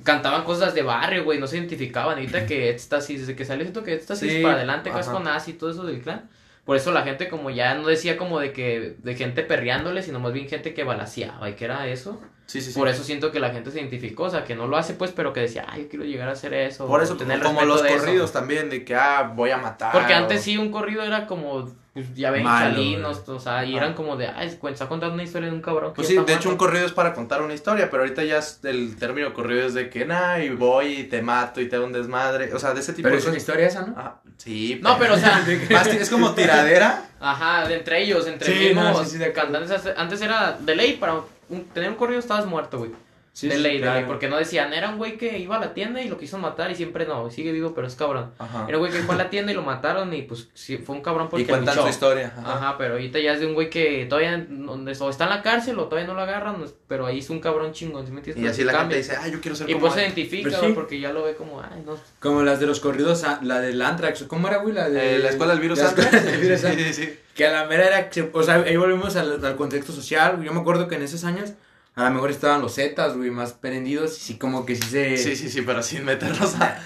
[0.04, 2.14] Cantaban cosas de barrio, güey, no se identificaban.
[2.18, 5.54] Ahorita que éxtasis, desde que salió siento que éxtasis Sí, para adelante, casco nazi y
[5.54, 6.28] todo eso del clan.
[6.64, 10.20] Por eso la gente como ya no decía como de que de gente perreándole, sino
[10.20, 12.20] más bien gente que balaseaba y que era eso.
[12.46, 12.78] Sí, sí, sí.
[12.78, 15.10] Por eso siento que la gente se identificó, o sea, que no lo hace pues,
[15.12, 16.86] pero que decía, ay, yo quiero llegar a hacer eso.
[16.86, 17.98] Por eso, tener como los de eso".
[17.98, 19.92] corridos también, de que, ah, voy a matar.
[19.92, 23.64] Porque o- antes sí un corrido era como, pues ya ven, Malo, chalinos, o sea,
[23.64, 26.14] y eran como de, ay, cu- está contando una historia de un cabrón Pues sí,
[26.14, 26.58] de hecho un muerto".
[26.58, 29.88] corrido es para contar una historia, pero ahorita ya es el término corrido es de
[29.88, 32.52] que, nah, y voy y te mato y te hago un desmadre.
[32.52, 33.98] O sea, de ese tipo Pero de es una historia esa, ¿no?
[33.98, 34.78] Ajá, sí.
[34.82, 37.08] No, pero o sea, Más es como tiradera.
[37.20, 40.74] ajá, de entre ellos, entre Sí, no, mismos sí, sí, de cantantes, antes era de
[40.76, 41.20] ley, para
[41.52, 42.90] un- tener un corrido estabas muerto, güey.
[43.34, 45.58] Sí, de sí, ley, de ley, porque no decían, era un güey que iba a
[45.58, 48.30] la tienda y lo quiso matar y siempre no, sigue vivo, pero es cabrón.
[48.38, 48.66] Ajá.
[48.68, 50.96] Era un güey que fue a la tienda y lo mataron y pues sí, fue
[50.96, 51.86] un cabrón porque Y cuentan luchó.
[51.86, 52.34] su historia.
[52.36, 52.56] Ajá.
[52.56, 55.40] Ajá, pero ahorita ya es de un güey que todavía donde, o está en la
[55.40, 58.44] cárcel o todavía no lo agarran, pero ahí es un cabrón chingón, ¿sí me entiendes?
[58.44, 58.96] Y así la Cambia.
[58.98, 60.12] gente dice, ah, yo quiero ser Y como pues se él".
[60.12, 61.96] identifica, güey, porque ya lo ve como, ay, no.
[62.20, 64.24] Como las de los corridos, ah, la del Antrax.
[64.24, 64.74] ¿Cómo era, güey?
[64.74, 65.16] La de...
[65.16, 66.26] Eh, la escuela del virus La escuela antes.
[66.26, 67.18] del virus Sí, sí, sí.
[67.34, 70.42] Que a la mera era, o sea, ahí volvemos al, al contexto social.
[70.44, 71.54] Yo me acuerdo que en esos años,
[71.94, 74.16] a lo mejor estaban los Zetas, güey, más prendidos.
[74.16, 75.16] Y sí, como que sí se...
[75.18, 76.78] Sí, sí, sí, pero sin meternos a,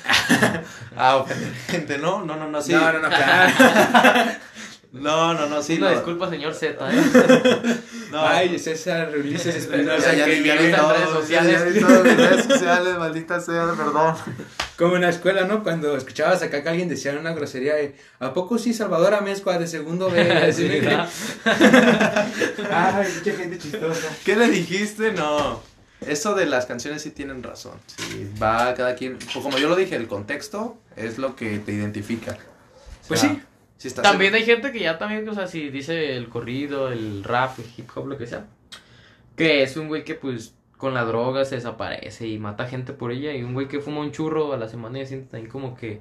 [0.97, 2.25] a ofender gente, ¿no?
[2.25, 2.73] No, no, no, sí.
[2.73, 3.53] No, no, no, claro.
[4.93, 5.77] No, no, no, sí.
[5.77, 5.95] Una no.
[5.97, 7.77] disculpa, señor Z, ¿eh?
[8.11, 8.25] No.
[8.27, 10.01] Ay, César Ulises O Espinosa.
[10.01, 11.75] sea, ya que ya vi en- todo, redes sociales.
[11.75, 14.15] ya redes sociales, maldita sea, perdón.
[14.79, 15.63] Como en la escuela, ¿no?
[15.65, 19.67] Cuando escuchabas acá que alguien decía una grosería de, ¿a poco sí Salvador Amezcua de
[19.67, 20.53] segundo B?
[20.53, 20.69] Sí.
[22.71, 24.09] Ay, mucha gente chistosa.
[24.25, 25.13] ¿Qué le dijiste?
[25.13, 25.61] No.
[26.07, 27.75] Eso de las canciones sí tienen razón.
[27.97, 29.19] Sí, va cada quien.
[29.19, 32.33] pues como yo lo dije, el contexto es lo que te identifica.
[32.33, 33.43] O Pues sea, sí.
[33.77, 37.25] Si estás También hay gente que ya también, o sea, si dice el corrido, el
[37.25, 38.47] rap, el hip hop, lo que sea,
[39.37, 43.11] que es un güey que pues con la droga se desaparece y mata gente por
[43.13, 45.75] ella y un güey que fuma un churro a la semana y siente también como
[45.77, 46.01] que,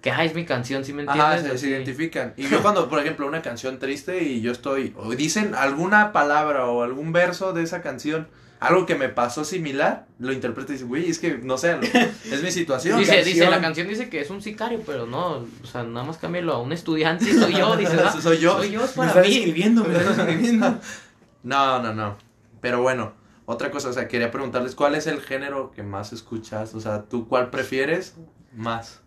[0.00, 1.44] que, ay, es mi canción, ¿sí me entiendes?
[1.44, 2.34] Ajá, se, identifican.
[2.36, 6.66] Y yo cuando, por ejemplo, una canción triste y yo estoy, o dicen alguna palabra
[6.66, 8.28] o algún verso de esa canción,
[8.60, 11.82] algo que me pasó similar, lo interpreto y dice, güey, es que, no sé, lo-
[11.82, 12.98] es mi situación.
[12.98, 13.34] Dice, canción.
[13.34, 16.54] dice, la canción dice que es un sicario, pero no, o sea, nada más cámbialo
[16.54, 18.56] a un estudiante y soy yo, dice, ah, Soy yo.
[18.58, 19.28] soy yo, es para mí.
[19.36, 20.78] escribiendo, me estás escribiendo.
[21.42, 22.16] No, no, no.
[22.60, 23.12] Pero bueno,
[23.44, 26.74] otra cosa, o sea, quería preguntarles, ¿cuál es el género que más escuchas?
[26.74, 28.14] O sea, ¿tú cuál prefieres
[28.54, 29.02] más?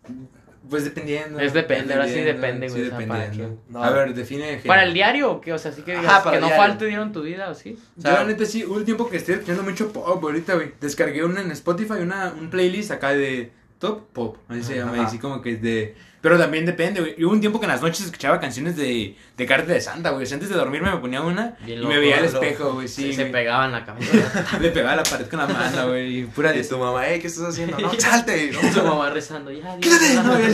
[0.70, 1.40] Pues dependiendo.
[1.40, 3.60] Es depende, ahora sí depende, güey, Sí, dependiendo.
[3.82, 4.46] A ver, define.
[4.46, 4.68] género.
[4.68, 5.54] ¿Para el diario o qué?
[5.54, 6.64] O sea, sí que Ajá, digas para que no diario.
[6.64, 7.78] falte dinero en tu vida, ¿o sí?
[7.98, 10.72] O Yo la neta sí, hubo un tiempo que estoy escuchando mucho pop ahorita, güey.
[10.82, 15.18] Descargué una en Spotify, una, un playlist acá de top pop, así se llama, así
[15.20, 15.96] como que es de...
[16.22, 17.16] Pero también depende, güey.
[17.18, 20.10] Y Hubo un tiempo que en las noches escuchaba canciones de, de Carta de Santa,
[20.10, 20.24] güey.
[20.24, 22.74] O sea, antes de dormirme me ponía una Bien y loco, me veía al espejo,
[22.74, 23.04] güey, sí.
[23.04, 23.32] Sí, se güey.
[23.32, 24.58] pegaba en la cabeza.
[24.62, 26.20] Le pegaba a la pared con la mano, güey.
[26.20, 27.78] y Pura y de tu mamá, hey, ¿qué estás haciendo?
[27.80, 28.52] No, salte.
[28.52, 28.74] ¿no?
[28.74, 29.98] Su mamá rezando, ya Dios,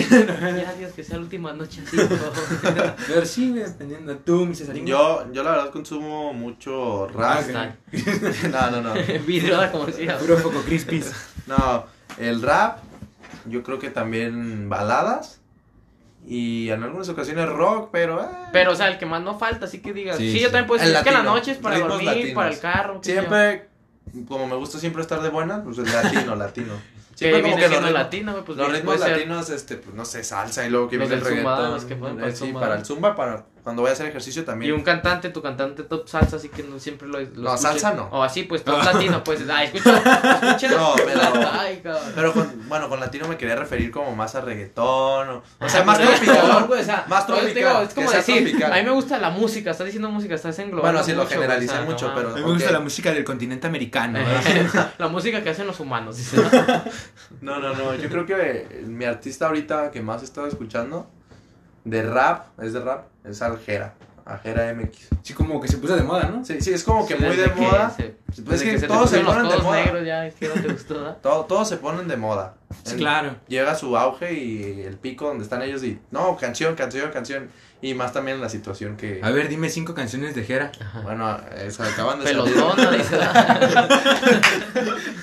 [0.10, 1.98] ya Dios, que sea la última noche así.
[3.08, 4.18] Pero sí, güey, dependiendo.
[4.18, 4.86] Tú, mi Cesarín.
[4.86, 7.44] Yo, yo la verdad consumo mucho rap.
[7.56, 7.70] Ah,
[8.52, 8.94] No, no, no.
[9.26, 10.18] Vidrio, como decía.
[10.18, 11.12] Puro foco crispis.
[11.48, 11.86] No,
[12.20, 12.80] el rap,
[13.46, 15.42] yo creo que también baladas.
[16.28, 18.22] Y en algunas ocasiones rock, pero...
[18.24, 20.18] eh, Pero, o sea, el que más no falta, así que digas.
[20.18, 20.52] Sí, Sí, yo sí.
[20.52, 22.34] también puedo decir que la latino, noche es para ritmos dormir, latinos.
[22.36, 22.94] para el carro.
[22.96, 23.02] yo.
[23.04, 23.70] siempre,
[24.28, 26.74] como me gusta siempre estar de buena, pues el latino, latino.
[27.14, 30.04] Siempre como que los ritmos, latino, güey, pues los ritmos ser- latinos, este, pues no
[30.04, 31.74] sé, salsa y luego que Los viene el del zumba, reggaetón.
[31.76, 32.60] los que ponen para el Eh, sí, zumba.
[32.62, 34.74] para el zumba, para cuando voy a hacer ejercicio Y también.
[34.74, 37.62] un cantante, tu cantante top salsa, así que no siempre lo, lo No, escuches.
[37.82, 38.04] salsa no.
[38.12, 39.42] O así, pues top latino, pues.
[39.50, 40.70] Ay, escucha, escucha.
[40.78, 41.20] No, pero-
[41.52, 42.12] Ay, cabrón.
[42.16, 45.82] Pero con, bueno, con latino me quería referir como más a reggaetón, o, o sea,
[45.82, 46.64] Ah, más tropical.
[46.68, 48.72] güey, o sea, Más tropical, digo, es como decir, tropical.
[48.72, 51.34] a mí me gusta la música, estás diciendo música, estás englobando Bueno, sí, lo güey,
[51.34, 54.20] generalicé o sea, mucho, no pero- A mí me gusta la música del continente americano.
[55.00, 56.38] la música que hacen los humanos, dice.
[57.42, 61.10] No, no, no, yo creo que mi artista ahorita que más he estado escuchando
[61.86, 63.94] de rap, es de rap, es Aljera,
[64.26, 65.08] Aljera MX.
[65.24, 66.44] Sí, como que se puso de moda, ¿no?
[66.44, 67.90] Sí, sí, es como que Sí, muy de que moda.
[67.96, 69.76] se- Pues es que se todos se ponen de moda.
[69.86, 71.18] negros ya, es que no te gustó, ¿verdad?
[71.22, 72.56] Todo- todos se ponen de moda.
[72.84, 73.36] Sí, claro.
[73.48, 77.50] Llega su auge y el pico donde están ellos y, no, canción, canción, canción.
[77.82, 80.72] Y más también la situación que, A ver, dime cinco canciones de Jera.
[81.04, 82.26] bueno, es, acaban de.
[82.26, 83.16] Pelotona, dice.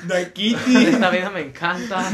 [0.07, 0.77] Da Kitty.
[0.87, 2.05] Esta vida me encanta.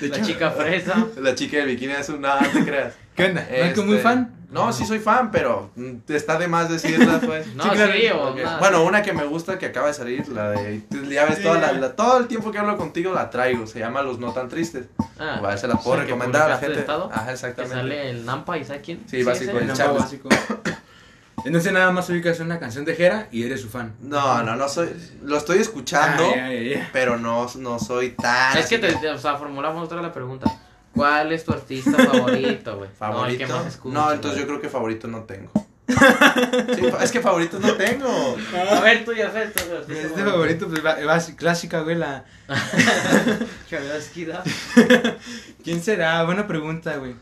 [0.00, 1.06] La chica fresa.
[1.20, 2.94] La chica del bikini es una, no te creas.
[3.14, 3.46] ¿Qué onda?
[3.48, 4.34] ¿No es que muy Este, fan?
[4.50, 5.70] No, sí soy fan, pero
[6.08, 7.46] está de más decirla, pues.
[7.56, 8.22] No, Sí, sí, claro.
[8.22, 8.36] o Ok.
[8.36, 8.58] nada.
[8.58, 10.82] Bueno, una que me gusta que acaba de salir, la de.
[11.10, 13.66] Ya ves, toda la- la- todo el tiempo que hablo contigo la traigo.
[13.66, 14.86] Se llama Los No Tan Tristes.
[15.18, 16.80] Ah, a ver, se la puedo sí, que recomendar a la gente.
[16.80, 17.74] Estado, Ajá, Que exactamente.
[17.76, 19.02] sale el Nampa y ¿sabes quién?
[19.08, 20.02] Sí, básico, el No, Charles.
[20.02, 20.28] básico.
[21.44, 23.92] Entonces nada más ubicas una canción de Jera y eres su fan.
[24.00, 24.88] No, no, no soy.
[25.22, 26.90] Lo estoy escuchando, Ah, ya, ya, ya.
[26.92, 28.56] pero no, no soy tan.
[28.56, 30.46] Es que te, te- o sea, formulamos otra la pregunta.
[30.94, 32.88] ¿Cuál es tu artista favorito, güey?
[32.88, 33.38] No, el ¿Favorito?
[33.46, 35.50] que más escuchas, No, entonces yo creo que favorito no tengo.
[35.86, 38.36] Sí, es que favoritos no tengo.
[38.74, 39.52] A ver, tú ya sabes.
[39.52, 42.24] tu artista Este favorito, pues va, va- clásica, güey, la...
[45.62, 46.22] ¿Quién será?
[46.24, 47.14] Buena pregunta, güey.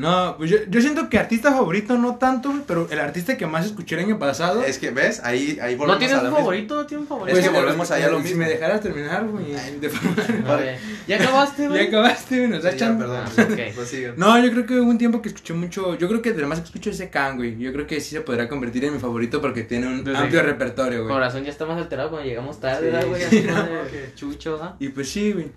[0.00, 3.46] No, pues yo, yo siento que artista favorito no tanto, güey, pero el artista que
[3.46, 4.62] más escuché el año pasado...
[4.62, 5.20] Es que, ¿ves?
[5.22, 6.74] Ahí, ahí volvemos ¿No tienes a un favorito?
[6.76, 7.36] ¿No tienes un favorito?
[7.38, 8.38] Es que pues, volvemos allá a lo Si mismo.
[8.38, 9.90] me dejaras terminar, güey, de
[11.06, 11.86] ¿Ya acabaste, Ya güey?
[11.88, 13.24] acabaste, güey, nos Sí, ya, perdón.
[13.26, 13.60] Ah, ok.
[13.74, 13.94] Pues.
[14.16, 15.98] No, yo creo que hubo un tiempo que escuché mucho.
[15.98, 17.58] Yo creo que de lo más que escucho es Khan, güey.
[17.58, 20.42] Yo creo que sí se podrá convertir en mi favorito porque tiene un Desde amplio
[20.42, 21.12] repertorio, güey.
[21.12, 23.20] Corazón ya está más alterado cuando llegamos tarde, Sí, ¿verdad, güey?
[23.20, 24.74] sí, Así no, Chucho, ¿verdad?
[24.78, 25.50] Y pues sí, güey.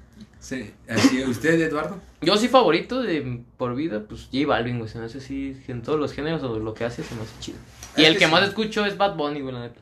[0.43, 0.73] Sí.
[0.89, 1.95] Así, ¿usted, Eduardo?
[2.21, 4.89] Yo sí favorito de por vida, pues J Balvin, güey.
[4.89, 7.31] Se me hace así, en todos los géneros o lo que hace se me hace
[7.39, 7.57] chido.
[7.95, 8.31] Y Es el que que sí.
[8.31, 9.79] más escucho es Bad Bunny, güey, la neta.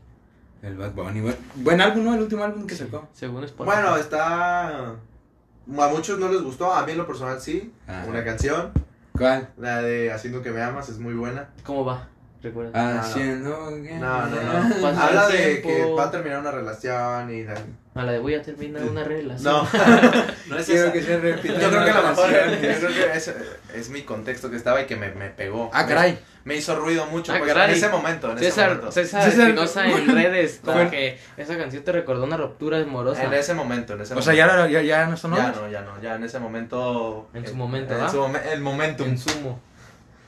[0.61, 1.33] El Bad Bunny, güey.
[1.55, 2.13] Buen álbum, ¿no?
[2.13, 3.07] El último álbum que sacó.
[3.11, 3.75] Según Spotify.
[3.75, 4.89] Bueno, está.
[4.89, 7.71] A muchos no les gustó, a mí en lo personal sí.
[7.87, 8.05] Ah.
[8.07, 8.71] Una canción,
[9.17, 9.49] ¿Cuál?
[9.57, 11.49] la de Haciendo que me amas, es muy buena.
[11.65, 12.07] ¿Cómo va?
[12.43, 12.93] Recuerda.
[12.93, 12.99] no.
[13.01, 13.69] Haciendo.
[13.81, 14.35] que- No, no,
[14.69, 14.75] no.
[14.81, 15.67] Pasa Habla de tiempo.
[15.69, 17.55] que va a terminar una relación y la...
[17.93, 19.43] A la de voy a terminar una relación.
[19.53, 19.63] No,
[20.47, 20.93] no es Quiero esa.
[20.93, 21.59] que se repita.
[21.59, 23.33] Yo creo que la mejor, yo creo que es,
[23.75, 25.69] es mi contexto que estaba y que me, me pegó.
[25.73, 26.17] Ah, caray.
[26.45, 27.69] Me hizo ruido mucho Ah, pues, caray.
[27.71, 28.91] en ese momento, en ese César, momento.
[28.93, 30.89] César, César- Espinosa en redes, como Bueno.
[30.89, 33.23] que esa canción te recordó una ruptura amorosa.
[33.25, 34.31] En ese momento, en ese O momento.
[34.31, 35.35] sea, ya, no- ya, ya no sonó.
[35.35, 37.29] Ya no, ya no, ya en ese momento.
[37.33, 38.09] En su momento, en ¿va?
[38.09, 39.05] su el momentum.
[39.09, 39.59] En sumo.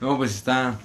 [0.02, 0.76] No, pues está.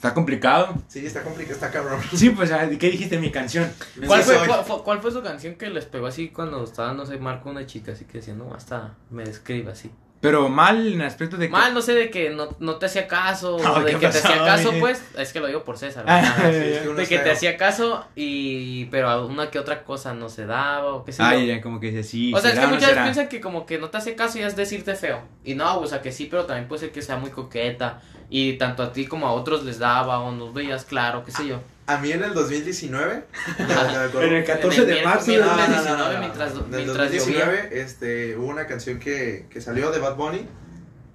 [0.00, 0.76] Está complicado.
[0.88, 2.00] Sí, está complicado, está cabrón.
[2.14, 3.70] Sí, pues, ¿qué dijiste mi canción?
[4.06, 4.48] ¿Cuál Ese fue, soy.
[4.48, 7.50] cuál, fue, cuál fue su canción que les pegó así cuando estaba, no sé, Marco
[7.50, 9.90] una chica así que decía, no, hasta me describe así?
[10.20, 11.52] Pero mal en el aspecto de que...
[11.52, 14.08] Mal, no sé, de que no, no te hacía caso, No, o de ¿qué que
[14.08, 14.80] te hacía caso, güey?
[14.80, 16.04] pues, es que lo digo por César.
[16.06, 16.50] Ah, ¿verdad?
[16.60, 19.82] Sí, es que uno de que te hacía caso y pero a una que otra
[19.82, 21.28] cosa no se daba o qué sé yo.
[21.28, 22.34] Ay, ya, como que dice sí.
[22.34, 24.42] O sea, es que muchas veces piensan que como que no te hace caso y
[24.42, 25.22] es decirte feo.
[25.42, 28.02] Y no, o sea, que sí, pero también puede ser que sea muy coqueta.
[28.28, 31.48] Y tanto a ti como a otros les daba o nos veías claro, qué sé
[31.48, 31.60] yo.
[31.86, 33.24] A mí en el 2019,
[33.58, 34.22] ya, ya me acuerdo.
[34.22, 35.26] En el 14 de En el marzo.
[35.26, 35.66] miércoles ¿no?
[35.66, 40.14] 19, mientras- En el mientras 2019, este, hubo una canción que, que salió de Bad
[40.14, 40.46] Bunny,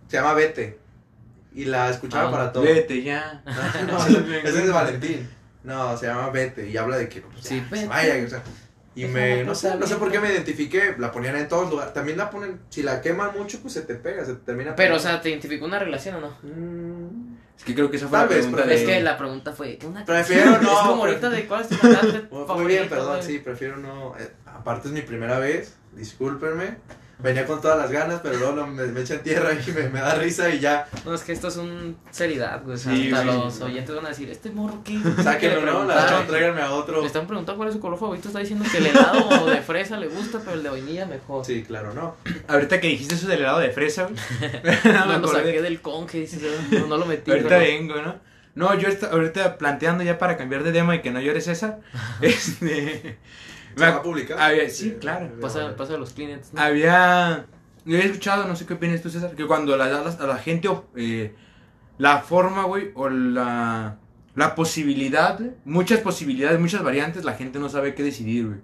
[0.10, 0.78] se llama Vete,
[1.54, 2.64] y la escuchaba Ah, para todo.
[2.64, 3.42] Vete ya.
[3.88, 5.30] No, ese es de Valentín.
[5.64, 8.44] No, se llama Vete, y habla de que, pues, Sí, ya, se vaya, o sea,
[8.96, 10.24] y me, no no sé, no sé por qué ¿no?
[10.24, 13.74] me identifiqué, la ponían en todos lugares, también la ponen, si la queman mucho, pues
[13.74, 15.00] se te pega, se te termina Pero, o pegando.
[15.18, 16.38] sea, ¿te identificó una relación o no?
[16.44, 18.84] Mm, Es que creo que esa fue Tal la vez, pregunta pero de...
[18.84, 21.78] Es que la pregunta fue una Prefiero no, Es como ahorita de cuál es tu
[21.78, 24.16] cantante Muy bien, perdón, sí, prefiero no.
[24.18, 26.78] eh, aparte es mi primera vez, discúlpenme.
[27.18, 30.00] Venía con todas las ganas, pero luego no, me, me echan tierra y me, me
[30.02, 30.86] da risa y ya.
[31.06, 32.76] No, es que esto es un seriedad, güey.
[32.76, 33.38] O sea, Sí, hasta güey.
[33.38, 35.00] los oyentes van a decir, ¿este morro qué?
[35.24, 35.86] Sáquenlo, ¿Qué le ¿no?
[35.86, 37.00] La hecho, tráiganme a otro.
[37.02, 38.28] Le están preguntando cuál es su color favorito.
[38.28, 41.46] Está diciendo que el helado de fresa le gusta, pero el de vainilla mejor.
[41.46, 42.16] Sí, claro, no.
[42.48, 44.16] Ahorita que dijiste eso del helado de fresa, güey.
[44.94, 47.32] No, me lo saqué del conge, dices, no, no lo metí.
[47.32, 48.16] Ahorita pero- vengo, ¿no?
[48.56, 51.80] No, yo ahorita planteando ya para cambiar de tema y que no llore César.
[52.22, 53.18] este...
[53.76, 54.40] ¿Se va a publicar?
[54.40, 55.30] había- sí, claro.
[55.42, 56.54] Pasa, pasa a los clientes.
[56.54, 56.62] ¿no?
[56.62, 57.46] Había...
[57.86, 60.38] Yo he escuchado, no sé qué opinas tú, César, que cuando la, la- a la
[60.38, 61.36] gente eh,
[61.98, 63.98] la forma, güey, o la,
[64.34, 68.60] la posibilidad, muchas posibilidades, muchas variantes, la gente no sabe qué decidir, güey.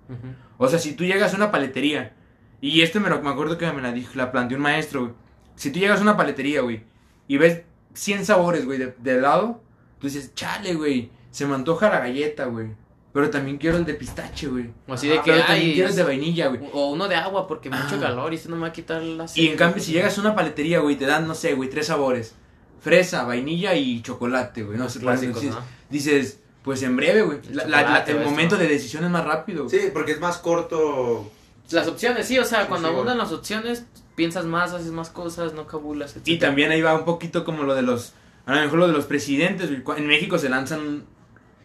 [0.58, 2.16] O sea, si tú llegas a una paletería,
[2.62, 5.14] y este me, lo, me acuerdo que me la, dijo, la planteó un maestro, güey.
[5.56, 6.84] Si tú llegas a una paletería, güey,
[7.28, 7.62] y ves
[7.94, 9.62] 100 sabores, güey, de, de helado,
[10.00, 12.70] tú dices, chale, güey, se me antoja la galleta, güey.
[13.14, 14.70] Pero también quiero el de pistache, güey.
[14.88, 16.62] O así de Ah, que pero también quiero el de vainilla, güey.
[16.72, 18.00] O uno de agua, porque mucho Ah.
[18.00, 20.18] calor y eso no me va a quitar la Y en sed, cambio, si llegas
[20.18, 22.36] a una paletería, güey, te dan, no sé, güey, tres sabores.
[22.80, 24.78] Fresa, vainilla y chocolate, güey.
[24.78, 25.62] No sé, Clásicos, dices, ¿no?
[25.90, 27.40] dices, pues en breve, güey.
[27.50, 29.66] El La- la- momento de decisión es más rápido.
[29.66, 29.78] güey.
[29.80, 31.30] Sí, porque es más corto.
[31.70, 35.10] Las opciones, sí, o sea, Sí, cuando sí, abundan las opciones, piensas más, haces más
[35.10, 36.28] cosas, no cabulas, etc.
[36.28, 38.14] Y también ahí va un poquito como lo de los,
[38.46, 40.00] a lo mejor lo de los presidentes, güey.
[40.00, 41.06] En México se lanzan,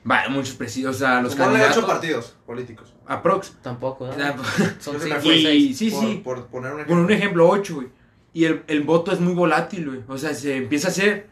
[0.09, 1.79] va, muchos presidentes, o sea, los Ponle candidatos.
[1.79, 2.95] ocho partidos políticos.
[3.07, 3.53] Aprox.
[3.63, 4.13] Tampoco, ¿no?
[4.23, 4.35] Ah,
[4.79, 5.45] Son cinco seis.
[5.49, 6.21] Y sí, por, sí.
[6.25, 7.05] Por poner un Por ejemplo.
[7.05, 7.89] un ejemplo, 8, güey.
[8.33, 10.01] Y el, el voto es muy volátil, güey.
[10.09, 11.27] O sea, se empieza a hacer.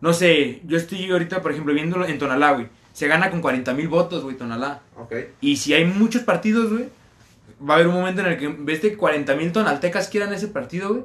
[0.00, 2.68] No sé, yo estoy ahorita, por ejemplo, viéndolo en Tonalá, güey.
[2.92, 4.82] Se gana con 40 mil votos, güey, Tonalá.
[4.96, 5.14] Ok.
[5.40, 6.88] Y si hay muchos partidos, güey,
[7.66, 10.32] va a haber un momento en el que en vez de 40 mil tonaltecas quieran
[10.32, 11.04] ese partido, güey,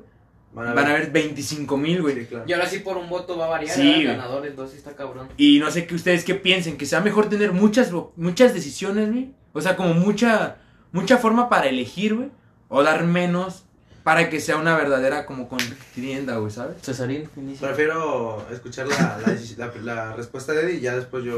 [0.54, 2.16] Van van a haber 25 mil, güey.
[2.16, 2.46] Sí, claro.
[2.48, 4.04] Y ahora sí por un voto va a variar, Sí, güey.
[4.06, 5.28] ganador, entonces está cabrón.
[5.38, 9.34] Y no sé que ustedes qué piensen, que sea mejor tener muchas, muchas decisiones, güey.
[9.54, 10.58] O sea, como mucha,
[10.92, 12.30] mucha forma para elegir, güey.
[12.70, 13.66] O dar menos
[14.04, 16.76] para que sea una verdadera como contienda, güey, ¿sabes?
[16.82, 17.68] Cesarín, inicia.
[17.68, 19.36] Prefiero escuchar la, la,
[19.68, 21.38] la- la respuesta de Eddie y ya después yo,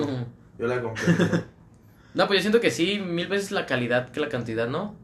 [0.58, 1.44] yo la complemento.
[2.16, 4.96] No, pues yo siento que sí, mil veces la calidad que la cantidad, ¿no?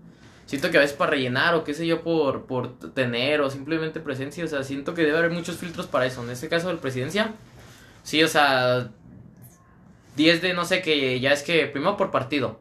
[0.45, 3.99] Siento que a veces para rellenar o qué sé yo, por, por tener o simplemente
[3.99, 6.23] presencia, o sea, siento que debe haber muchos filtros para eso.
[6.23, 7.34] En este caso de presidencia,
[8.04, 8.89] sí, o sea,
[10.17, 12.60] 10 de no sé que ya es que, primero por partido,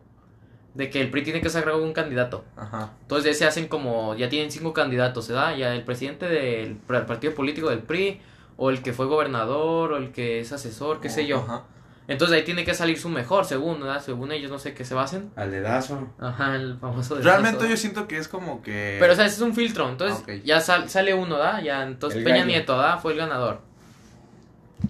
[0.74, 2.44] de que el PRI tiene que sacar un candidato.
[2.56, 2.92] Ajá.
[3.02, 5.56] Entonces ya se hacen como, ya tienen cinco candidatos, ¿verdad?
[5.56, 8.20] Ya el presidente del del partido político del PRI,
[8.56, 11.38] o el que fue gobernador, o el que es asesor, qué sé yo.
[11.38, 11.64] Ajá.
[12.10, 14.02] Entonces ahí tiene que salir su mejor, según, ¿verdad?
[14.04, 15.30] Según ellos, no sé qué se basen.
[15.36, 16.08] Al dedazo.
[16.18, 18.96] Ajá, el famoso de Realmente yo siento que es como que...
[19.00, 19.88] Pero, o sea, ese es un filtro.
[19.88, 20.44] Entonces, Ok.
[20.44, 21.60] ya sal- sale uno, ¿da?
[21.62, 22.48] Ya, entonces El Peña gallo.
[22.48, 22.98] Nieto, ¿da?
[22.98, 23.60] Fue el ganador.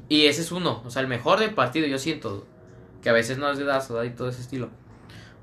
[0.08, 2.46] Y ese es uno, o sea, el mejor del partido, yo siento.
[3.02, 4.04] Que a veces no es dedazo, ¿da?
[4.04, 4.70] Y todo ese estilo.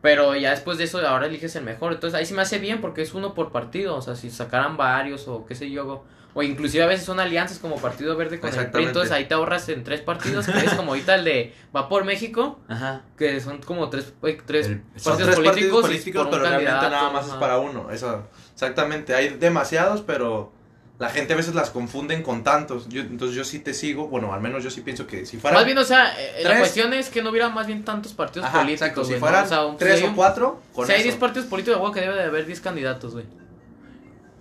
[0.01, 1.91] Pero ya después de eso, ahora eliges el mejor.
[1.93, 3.95] Entonces ahí sí me hace bien porque es uno por partido.
[3.95, 6.03] O sea, si sacaran varios o qué sé yo.
[6.33, 8.83] O inclusive a veces son alianzas como Partido Verde con el PRI.
[8.83, 10.45] Entonces ahí te ahorras en tres partidos.
[10.45, 12.59] Que es como ahorita el de Va por México.
[12.67, 13.01] Ajá.
[13.17, 15.51] Que son como tres, eh, tres El- partidos Son tres políticos.
[15.81, 17.89] partidos políticos, pero realmente nada más es para uno.
[17.89, 19.15] Eso, exactamente.
[19.15, 20.51] Hay demasiados, pero
[20.99, 22.89] la gente a veces las confunden con tantos.
[22.89, 24.07] Yo, entonces yo sí te sigo.
[24.07, 25.59] Bueno, al menos yo sí pienso que si fueran...
[25.59, 26.59] Más bien, o sea, eh, la Tres.
[26.59, 28.81] cuestión es que no hubiera más bien tantos partidos Ajá, políticos.
[28.81, 29.03] exacto.
[29.03, 29.25] Si güey, ¿no?
[29.27, 31.09] fueran O sea, un- tres si hay o cuatro, con Si hay eso.
[31.09, 33.25] 10 partidos políticos, que debe de haber 10 candidatos, güey.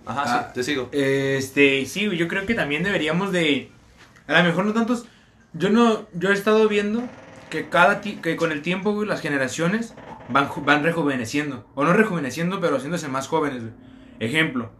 [0.05, 0.43] Ajá, Ah.
[0.47, 0.89] sí, te sigo.
[0.91, 3.69] Este, sí, güey, yo creo que también deberíamos de,
[4.27, 5.05] a lo mejor no tantos,
[5.53, 7.03] yo no, yo he estado viendo
[7.49, 9.93] que cada, ti- que con el tiempo, güey, las generaciones
[10.29, 13.73] van, van rejuveneciendo, o no rejuveneciendo, pero haciéndose más jóvenes, güey.
[14.19, 14.71] Ejemplo,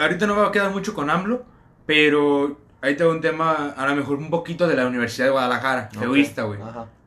[0.00, 1.44] ahorita no va a quedar mucho con AMLO,
[1.86, 5.88] pero ahí tengo un tema, a lo mejor un poquito de la Universidad de Guadalajara,
[5.94, 6.00] Ok.
[6.02, 6.58] feuista, güey.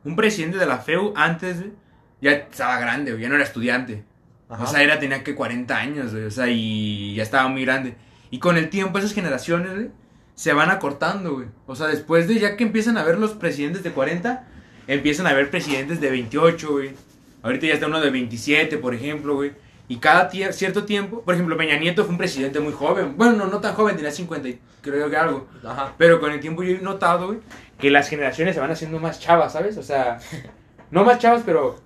[0.04, 1.72] Un presidente de la FEU antes, güey,
[2.20, 4.04] ya estaba grande, güey, ya no era estudiante.
[4.48, 4.62] Ajá.
[4.62, 7.96] O sea, era, tenía que 40 años, güey, o sea, y ya estaba muy grande.
[8.30, 9.90] Y con el tiempo esas generaciones, güey,
[10.34, 11.46] se van acortando, güey.
[11.66, 14.44] O sea, después de ya que empiezan a ver los presidentes de 40,
[14.86, 16.90] empiezan a ver presidentes de 28, güey.
[17.42, 19.52] Ahorita ya está uno de 27, por ejemplo, güey.
[19.88, 23.16] Y cada tie- cierto tiempo, por ejemplo, Peña Nieto fue un presidente muy joven.
[23.16, 25.46] Bueno, no, no tan joven, tenía 50, y creo que algo.
[25.64, 25.92] Ajá.
[25.96, 27.38] Pero con el tiempo yo he notado, güey,
[27.78, 29.76] que las generaciones se van haciendo más chavas, ¿sabes?
[29.76, 30.18] O sea,
[30.90, 31.80] no más chavas, pero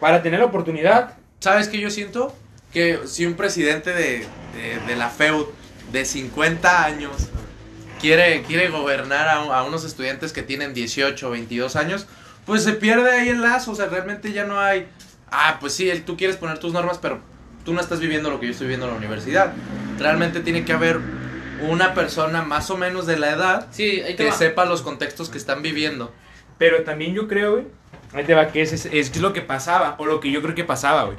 [0.00, 1.14] para tener la oportunidad.
[1.40, 2.34] ¿Sabes qué yo siento?
[2.72, 5.44] Que si un presidente de, de, de la FEUD
[5.92, 7.12] de 50 años
[8.00, 12.06] quiere, quiere gobernar a, a unos estudiantes que tienen 18 o 22 años,
[12.46, 13.72] pues se pierde ahí el lazo.
[13.72, 14.88] O sea, realmente ya no hay.
[15.30, 17.20] Ah, pues sí, tú quieres poner tus normas, pero
[17.64, 19.52] tú no estás viviendo lo que yo estoy viviendo en la universidad.
[19.98, 20.98] Realmente tiene que haber
[21.68, 24.32] una persona más o menos de la edad Sí, que va.
[24.32, 26.12] sepa los contextos que están viviendo.
[26.58, 27.64] Pero también yo creo, güey,
[28.12, 30.54] ahí te va, que es, es, es lo que pasaba, o lo que yo creo
[30.54, 31.16] que pasaba, güey.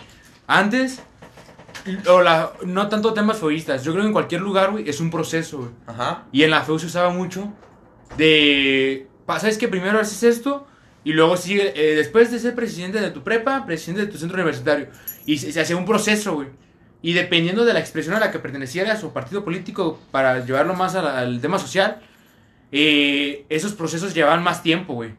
[0.48, 1.02] Antes,
[2.08, 5.10] o la, no tanto temas feístas, yo creo que en cualquier lugar, güey, es un
[5.12, 5.70] proceso, güey.
[5.88, 6.24] Ajá.
[6.32, 7.52] Y en la FEU se usaba mucho
[8.18, 10.68] de, ¿sabes que Primero haces esto
[11.04, 14.36] y luego sigue, eh, después de ser presidente de tu prepa, presidente de tu centro
[14.38, 14.88] universitario.
[15.26, 16.48] Y se, se hacía un proceso, güey.
[17.02, 20.96] Y dependiendo de la expresión a la que perteneciera su partido político para llevarlo más
[20.96, 22.02] a al tema social,
[22.72, 25.12] eh, esos procesos llevaban más tiempo, güey.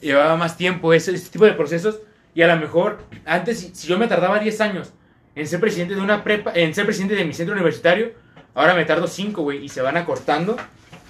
[0.00, 2.00] Llevaba más tiempo ese, ese tipo de procesos.
[2.34, 4.92] Y a lo mejor, antes, si, si yo me tardaba 10 años
[5.34, 8.12] en ser presidente de una prepa, en ser presidente de mi centro universitario,
[8.54, 9.64] ahora me tardo 5, güey.
[9.64, 10.56] Y se van acortando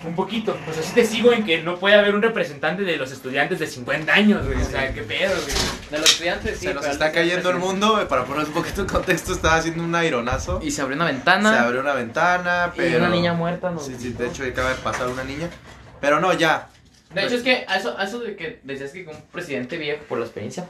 [0.05, 0.57] un poquito.
[0.65, 3.67] Pues así te sigo en que no puede haber un representante de los estudiantes de
[3.67, 4.61] 50 años, güey.
[4.61, 5.57] O sea, qué pedo, güey.
[5.91, 6.67] De los estudiantes, sí.
[6.67, 8.07] Se nos está cayendo el mundo.
[8.09, 10.61] Para poner un poquito en contexto, estaba haciendo un aironazo.
[10.63, 11.53] Y se abrió una ventana.
[11.53, 12.91] Se abrió una ventana, pero.
[12.91, 13.81] Y una niña muerta, ¿no?
[13.81, 15.49] Sí, sí, de hecho acaba de pasar una niña.
[16.01, 16.69] Pero no, ya.
[17.15, 20.05] De hecho, es que a eso, a eso de que decías que un presidente viejo
[20.09, 20.67] por la experiencia.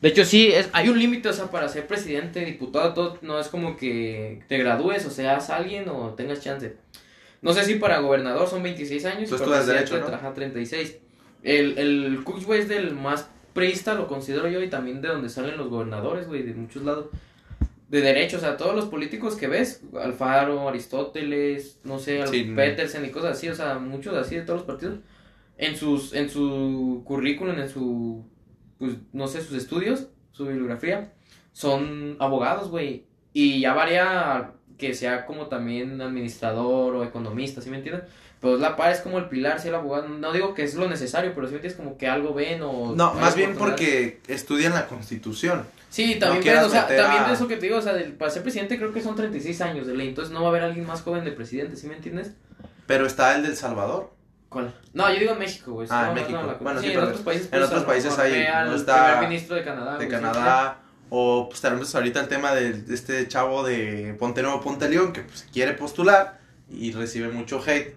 [0.00, 3.38] De hecho, sí, es, hay un límite, o sea, para ser presidente, diputado, todo, no
[3.38, 6.74] es como que te gradúes o seas alguien o tengas chance.
[7.42, 10.06] No sé si para gobernador son 26 años Tú Derecho, ¿no?
[10.06, 10.98] ajá, 36.
[11.42, 15.56] El, el güey, es del más priista, lo considero yo, y también de donde salen
[15.56, 17.06] los gobernadores, güey, de muchos lados.
[17.88, 22.44] De derecho, o sea, todos los políticos que ves, Alfaro, Aristóteles, no sé, Sí.
[22.56, 25.00] Petersen y cosas así, o sea, muchos así de todos los partidos,
[25.58, 28.24] en sus, en su currículum, en su,
[28.78, 31.12] pues, no sé, sus estudios, su bibliografía,
[31.52, 37.76] son abogados, güey, y ya varía que sea como también administrador o economista, ¿sí me
[37.76, 38.04] entiendes?
[38.40, 40.88] Pues la par es como el pilar, si el abogado, no digo que es lo
[40.88, 42.92] necesario, pero si me entiendes como que algo ven o...
[42.96, 45.64] No, más bien porque estudian la constitución.
[45.90, 48.14] Sí, también, no o sea, también a- de eso que te digo, o sea, del-
[48.14, 50.62] para ser presidente creo que son 36 años de ley, entonces no va a haber
[50.64, 52.32] alguien más joven de presidente, ¿sí me entiendes?
[52.86, 54.10] Pero está el del Salvador.
[54.48, 54.74] ¿Cuál?
[54.92, 55.86] No, yo digo en México, güey.
[55.90, 56.40] Ah, en no, no, México.
[56.40, 57.44] no, la- Bueno, sí, en pero otros países.
[57.44, 59.98] en pues, otros países hay- no está primer ministro de Canadá.
[59.98, 60.78] de Canadá.
[61.14, 65.20] O pues tenemos ahorita el tema de, este chavo de Ponte Nuevo, Ponte León, que
[65.20, 67.96] pues quiere postular y recibe mucho hate.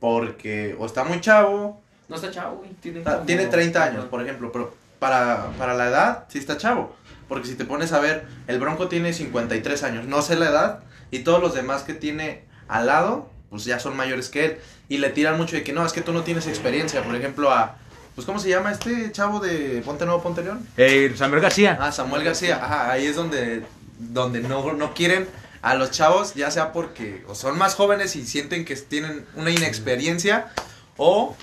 [0.00, 1.80] Porque o está muy chavo.
[2.08, 2.70] No está chavo, güey.
[2.80, 6.96] Tiene, como- Tiene 30 años, por ejemplo, pero para, para la edad sí está chavo.
[7.28, 10.80] Porque si te pones a ver, el Bronco tiene 53 años, no sé la edad,
[11.12, 14.58] y todos los demás que tiene al lado, pues ya son mayores que él.
[14.88, 17.04] Y le tiran mucho de que no, es que tú no tienes experiencia.
[17.04, 17.76] Por ejemplo, a,
[18.14, 20.66] pues ¿cómo se llama este chavo de Ponte Nuevo, Ponte León?
[20.76, 21.78] Eh, Samuel García.
[21.80, 23.62] Ah, Samuel García, ajá, ahí es donde,
[23.98, 25.26] donde no, no quieren
[25.62, 29.50] a los chavos, ya sea porque o son más jóvenes y sienten que tienen una
[29.50, 30.50] inexperiencia,
[30.96, 31.36] o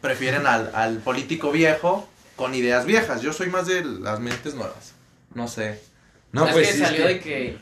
[0.00, 3.22] prefieren al, al político viejo con ideas viejas.
[3.22, 4.92] Yo soy más de las mentes nuevas.
[5.34, 5.80] No sé.
[6.32, 7.58] No, es pues que es salió que- de que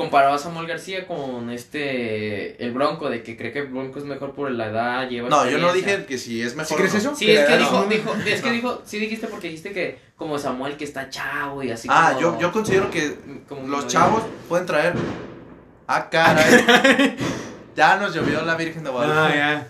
[0.00, 4.04] comparaba a Samuel García con este el Bronco de que cree que el Bronco es
[4.04, 6.68] mejor por la edad lleva No, yo no dije que si es mejor.
[6.68, 7.14] ¿Sí crees eso?
[7.14, 8.52] sí que es que dijo, no- dijo es que No.
[8.54, 12.20] dijo sí dijiste porque dijiste que como Samuel que está chavo y así Ah, como-
[12.34, 13.16] yo, yo considero que
[13.48, 14.94] como los chavos pueden traer.
[15.86, 17.16] Ah, caray.
[17.76, 19.36] ya nos llovió la Virgen de Ah, Guadalupe.
[19.38, 19.66] ya.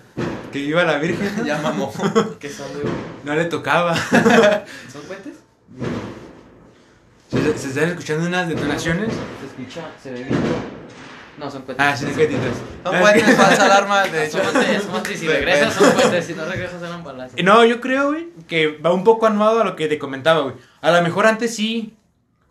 [0.53, 1.45] Que iba la Virgen.
[1.47, 1.93] ya mamó.
[2.41, 2.85] que son güey?
[3.25, 3.95] No le tocaba.
[3.97, 5.35] son cohetes
[7.31, 9.09] Se, se están escuchando unas detonaciones.
[9.13, 10.39] se escucha se ve bien
[11.39, 12.57] no son cohetes Ah, sí, gatitos.
[12.85, 14.45] No puedes falsa alarma, de hecho.
[14.45, 17.65] son cohetes, son cohetes, y si regresas son cohetes si no regresas eran balazos No,
[17.65, 20.57] yo creo, güey, que va un poco anuado a lo que te comentaba, güey.
[20.83, 21.97] A lo mejor antes sí,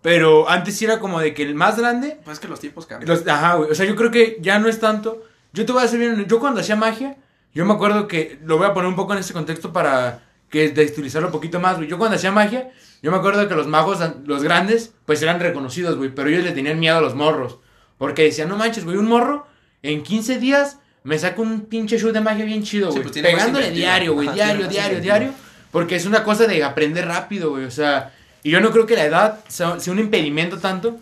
[0.02, 2.88] pero antes sí era como de que el más grande Pues es que los tipos
[2.88, 3.10] cambian.
[3.10, 3.70] Los- ajá, güey.
[3.70, 5.22] O sea, yo creo que ya no es tanto.
[5.54, 6.26] Yo te voy a hacer bien.
[6.26, 7.16] Yo cuando hacía magia,
[7.54, 8.40] yo me acuerdo que.
[8.44, 11.78] Lo voy a poner un poco en este contexto para que destilizarlo un poquito más,
[11.78, 11.88] güey.
[11.88, 12.72] Yo cuando hacía magia,
[13.02, 16.10] yo me acuerdo que los magos, los grandes, pues eran reconocidos, güey.
[16.14, 17.60] Pero ellos le tenían miedo a los morros.
[17.98, 19.46] Porque decían, no manches, güey, un morro
[19.84, 23.04] en 15 días me saca un pinche show de magia bien chido, Sí, güey.
[23.04, 25.34] pues tiene más Pegándole diario, güey, diario, diario, diario.
[25.72, 27.66] Porque es una cosa de aprender rápido, güey.
[27.66, 31.00] O sea, y yo no creo que la edad sea, sea un impedimento tanto.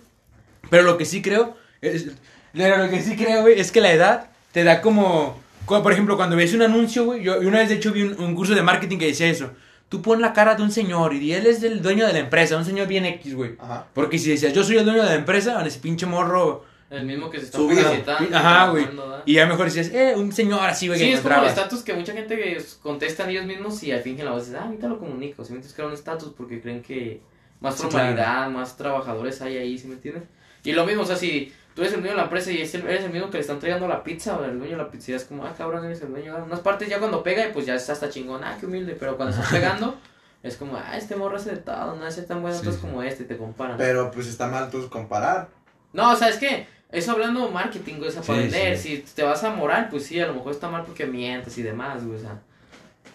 [0.70, 2.08] Pero lo que sí creo, es,
[2.54, 6.18] lo que sí creo, güey, es que la edad te da como, como, por ejemplo,
[6.18, 8.64] cuando ves un anuncio, güey, yo una vez de hecho vi un, un curso de
[8.64, 9.52] marketing que decía eso.
[9.90, 12.58] Tú pon la cara de un señor y él es el dueño de la empresa,
[12.58, 13.56] un señor bien X, güey.
[13.60, 13.88] Ajá.
[13.94, 16.66] Porque si decías, yo soy el dueño de la empresa, van ese pinche morro.
[16.90, 18.38] El mismo que se está publicitando.
[18.38, 18.88] Ajá, güey.
[19.26, 21.84] Y ya mejor decías, eh, un señor así, güey, Sí, que es como el estatus
[21.84, 24.98] que mucha gente contestan ellos mismos y al fin la voz es, ah, ahorita lo
[24.98, 25.44] comunico.
[25.44, 27.22] Si me entiendes que era un estatus porque creen que
[27.60, 30.24] más Sí, formalidad, más trabajadores hay ahí, ¿sí me entiendes?
[30.64, 32.74] Y lo mismo, o sea, si tú eres el dueño de la empresa y es
[32.74, 34.90] el- eres el mismo que le están trayendo la pizza o el dueño de la
[34.90, 36.36] pizzería, es como, ah, cabrón, eres el dueño.
[36.36, 38.98] En unas partes ya cuando pega, pues ya está hasta chingón, ah, qué humilde.
[39.00, 39.96] Pero cuando estás pegando,
[40.42, 43.26] es como, ah, este morro hace de todo, no hace tan buenas Sí, como este,
[43.26, 43.78] te comparan.
[43.78, 45.50] Pero pues está mal tú comparar.
[45.94, 49.04] No, o sea, es que eso hablando marketing, güey, o sea, para Sí, vender, sí.
[49.06, 51.62] si te vas a moral, pues sí, a lo mejor está mal porque mientes y
[51.62, 52.40] demás, güey, o sea.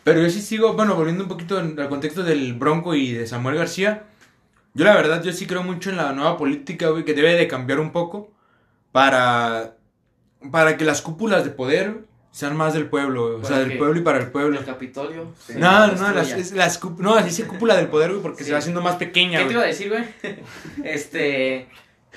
[0.05, 3.57] Pero yo sí sigo, bueno, volviendo un poquito al contexto del Bronco y de Samuel
[3.57, 4.05] García.
[4.75, 7.47] Yo la verdad, yo sí creo mucho en la nueva política, güey, que debe de
[7.47, 8.31] cambiar un poco
[8.93, 9.77] para,
[10.51, 13.73] para que las cúpulas de poder sean más del pueblo, güey, o ¿Para sea, del
[13.73, 13.77] qué?
[13.77, 14.59] pueblo y para el pueblo.
[14.59, 15.33] El Capitolio.
[15.47, 15.55] Sí.
[15.57, 18.47] No, se no, las, es- las no, así dice cúpula del poder, güey, porque Sí.
[18.47, 20.05] se va haciendo más pequeña, ¿Qué te iba a decir, güey?
[20.85, 21.69] este.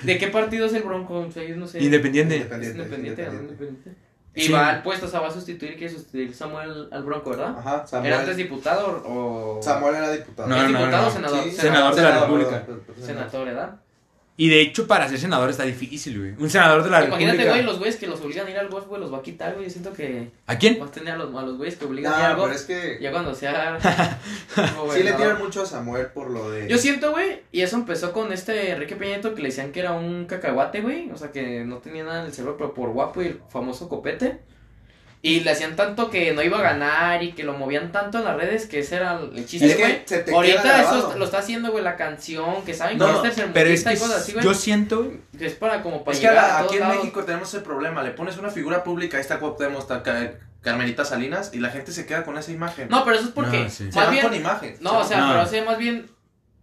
[0.02, 1.20] ¿De qué partido es el Bronco?
[1.20, 1.82] O sea, yo no sé.
[1.82, 2.36] Independiente.
[2.36, 2.82] Es Independiente.
[2.82, 3.32] independiente, ¿no?
[3.32, 3.52] independiente.
[3.90, 4.06] Independiente.
[4.34, 4.52] Y Sí.
[4.52, 7.56] va al puesto, o sea, va a sustituir, quiere sustituir Samuel al Bronco, ¿verdad?
[7.58, 8.36] Ajá, ¿Era antes Samuel.
[8.36, 9.60] diputado o.?
[9.62, 10.48] Samuel era diputado.
[10.48, 11.08] No, ¿Es no, diputado no.
[11.08, 11.44] o senador?
[11.44, 12.66] Sí, Senador de la República.
[13.00, 13.80] Senador, ¿verdad?
[14.38, 16.34] Y de hecho, para ser senador está difícil, güey.
[16.38, 17.52] Un senador de la Imagínate, República.
[17.52, 19.54] güey, los güeyes que los obligan a ir al golf, güey, los va a quitar,
[19.54, 19.64] güey.
[19.64, 20.78] Yo siento que ¿A quién?
[20.78, 22.48] vas a tener a los, a los güeyes que obligan a ir al No, pero
[22.48, 22.56] golf.
[22.60, 23.78] es que Ya cuando sea.
[24.54, 25.16] sí le gobernador.
[25.20, 26.68] tiran mucho a Samuel por lo de.
[26.68, 29.92] Yo siento, güey, y eso empezó con este Enrique Peñeto que le decían que era
[29.92, 31.10] un cacahuate, güey.
[31.12, 33.88] O sea, que no tenía nada en el cerebro, pero por guapo y el famoso
[33.88, 34.40] copete.
[35.28, 38.24] Y le hacían tanto que no iba a ganar y que lo movían tanto en
[38.24, 40.02] las redes que ese era el chiste, Es que güey.
[40.04, 43.42] se te Ahorita eso lo está haciendo, güey, la canción, que saben No, que este
[43.42, 44.44] es pero es que y cosas así, güey.
[44.44, 46.96] yo siento, Que es para como para Es que a aquí en lados.
[46.98, 48.02] México tenemos ese problema.
[48.02, 51.92] Le pones una figura pública, ahí está Cuauhtémoc, está Ca- Carmelita Salinas, y la gente
[51.92, 52.88] se queda con esa imagen.
[52.88, 53.64] No, pero eso es porque.
[53.64, 53.76] No, sí.
[53.76, 54.22] se Más van bien.
[54.26, 54.76] con imagen.
[54.80, 55.28] No, o sea, No.
[55.28, 56.08] pero hace más bien.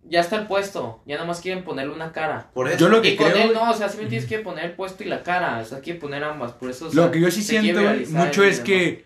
[0.10, 1.01] Ya está el puesto.
[1.06, 2.49] Ya nada más quieren ponerle una cara.
[2.54, 2.78] Por eso.
[2.78, 4.72] yo lo que Y con él no, o sea, sí me tienes que poner el
[4.74, 5.60] puesto y la cara.
[5.62, 6.51] O sea, quiere poner ambas.
[6.54, 6.88] Por eso.
[6.89, 9.06] o Lo que yo sí siento mucho es que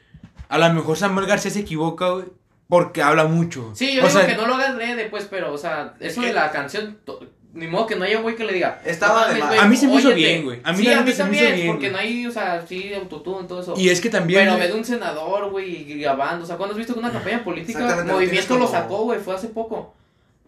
[0.50, 2.26] a lo mejor Samuel García se equivoca, güey,
[2.68, 3.72] porque habla mucho.
[3.76, 6.22] Sí, yo o digo sea, que no lo hagas rede, pues, pero, o sea, eso
[6.22, 6.98] que- de la canción.
[7.06, 7.20] to-
[7.54, 8.80] Ni modo que no haya un güey que le diga.
[8.86, 9.50] Estaba "No de mames, más".
[9.50, 10.22] güey, A mí se me hizo óyete".
[10.22, 10.60] bien, güey.
[10.64, 12.32] A mí sí, a mí neta se me hizo también, bien, porque no hay, o
[12.32, 13.74] sea, sí, autotune y todo eso.
[13.78, 14.42] Y es que también.
[14.46, 16.44] Pero ve de un senador, güey, grabando.
[16.44, 18.04] O sea, ¿cuándo has visto que una campaña política?
[18.06, 19.96] Movimiento lo sacó, güey, fue hace poco.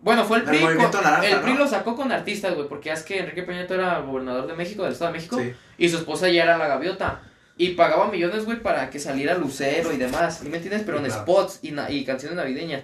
[0.02, 0.60] Bueno, fue el PRI.
[0.60, 1.60] Movimiento con- Naranja, el PRI ¿no?
[1.60, 4.84] lo sacó con artistas, güey, porque es que Enrique Peña Nieto era gobernador de México,
[4.84, 5.38] del Estado de México.
[5.40, 5.54] Sí.
[5.78, 7.22] Y su esposa ya era la gaviota.
[7.58, 10.40] Y pagaba millones, güey, para que saliera Lucero y demás.
[10.42, 10.84] ¿Sí me entiendes?
[10.86, 11.22] Pero en claro.
[11.24, 12.84] spots y, na- y canciones navideñas.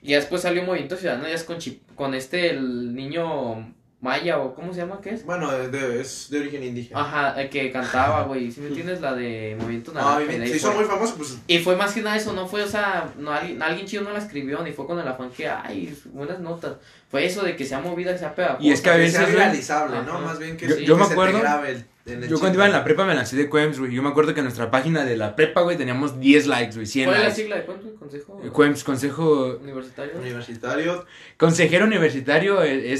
[0.00, 4.38] Y ya después salió Movimiento Ciudadano, ya es con, Chip- con este, el niño Maya,
[4.40, 5.00] o ¿cómo se llama?
[5.00, 5.24] ¿Qué es?
[5.24, 7.00] Bueno, es de, es de origen indígena.
[7.00, 8.50] Ajá, el que cantaba, güey.
[8.50, 9.00] ¿Sí me entiendes?
[9.00, 10.42] La de Movimiento Ah, Naranja.
[10.42, 10.80] ahí se hizo fue.
[10.80, 11.38] muy famoso, pues.
[11.46, 14.10] Y fue más que nada eso, no fue, o sea, no, alguien, alguien chido no
[14.10, 16.72] la escribió, ni fue con el afán que, ay, buenas notas.
[17.12, 18.60] Fue eso de que sea movida, que sea pegajosa.
[18.62, 20.14] Y es que a Que veces, sea güey, realizable, ¿no?
[20.14, 20.18] Ajá.
[20.26, 22.28] Más bien que, Yo- sí, yo que me se te acuerdo- grabe el- en el
[22.28, 22.78] Yo cuando iba en ¿no?
[22.78, 23.92] la prepa me lancé de Quems, güey.
[23.94, 26.86] Yo me acuerdo que en nuestra página de la prepa, güey, teníamos 10 likes, güey,
[26.86, 27.40] 100 ¿Cuál es la likes.
[27.42, 27.94] sigla de cuánto?
[27.94, 28.40] ¿Consejo?
[28.52, 29.58] Quems, consejo.
[29.62, 30.18] Universitario.
[30.18, 31.06] Universitario.
[31.36, 32.92] Consejero universitario eh,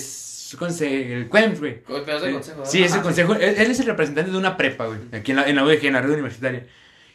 [0.57, 0.61] es.
[0.61, 1.73] conse- el Quems, güey.
[1.89, 2.65] Eh, consejo.
[2.65, 3.35] Sí, es el consejo.
[3.35, 4.99] Él, él es el representante de una prepa, güey.
[5.13, 6.67] Aquí en la, en la UDG, en la red universitaria.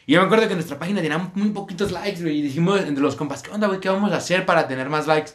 [0.06, 2.38] Y yo me acuerdo que en nuestra página tenía muy poquitos likes, güey.
[2.38, 3.78] Y dijimos entre los compas, ¿qué onda, güey?
[3.80, 5.32] ¿Qué vamos a hacer para tener más likes?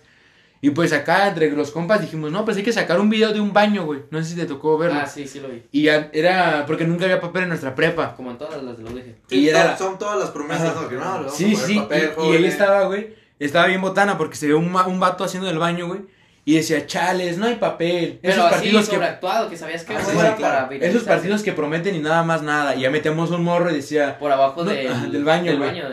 [0.61, 3.41] Y pues acá, entre los compas, dijimos, no, pues hay que sacar un video de
[3.41, 3.99] un baño, güey.
[4.11, 4.97] No sé si te tocó verlo.
[5.03, 5.61] Ah, sí, sí lo vi.
[5.73, 8.15] Y ya era porque nunca había papel en nuestra prepa.
[8.15, 9.15] Como en todas las de la UDG.
[9.29, 10.81] Y era son- todas las promesas, Ajá.
[10.83, 10.87] ¿no?
[10.89, 11.75] Que no, a Sí, poner sí.
[11.79, 13.13] papel, y- y, él estaba, güey.
[13.39, 15.99] Estaba bien botana porque se ve un, un vato haciendo el baño, güey.
[16.45, 18.19] Y decía, chales, no hay papel.
[18.21, 20.55] Pero Esos así, partidos que sobreactuado, que sabías que Ah, no sí, era sí, claro.
[20.55, 20.89] para viralizar.
[20.95, 22.75] Esos partidos que prometen y nada más nada.
[22.75, 24.19] Y ya metíamos un morro y decía.
[24.19, 25.83] Por abajo No, del, baño, del baño.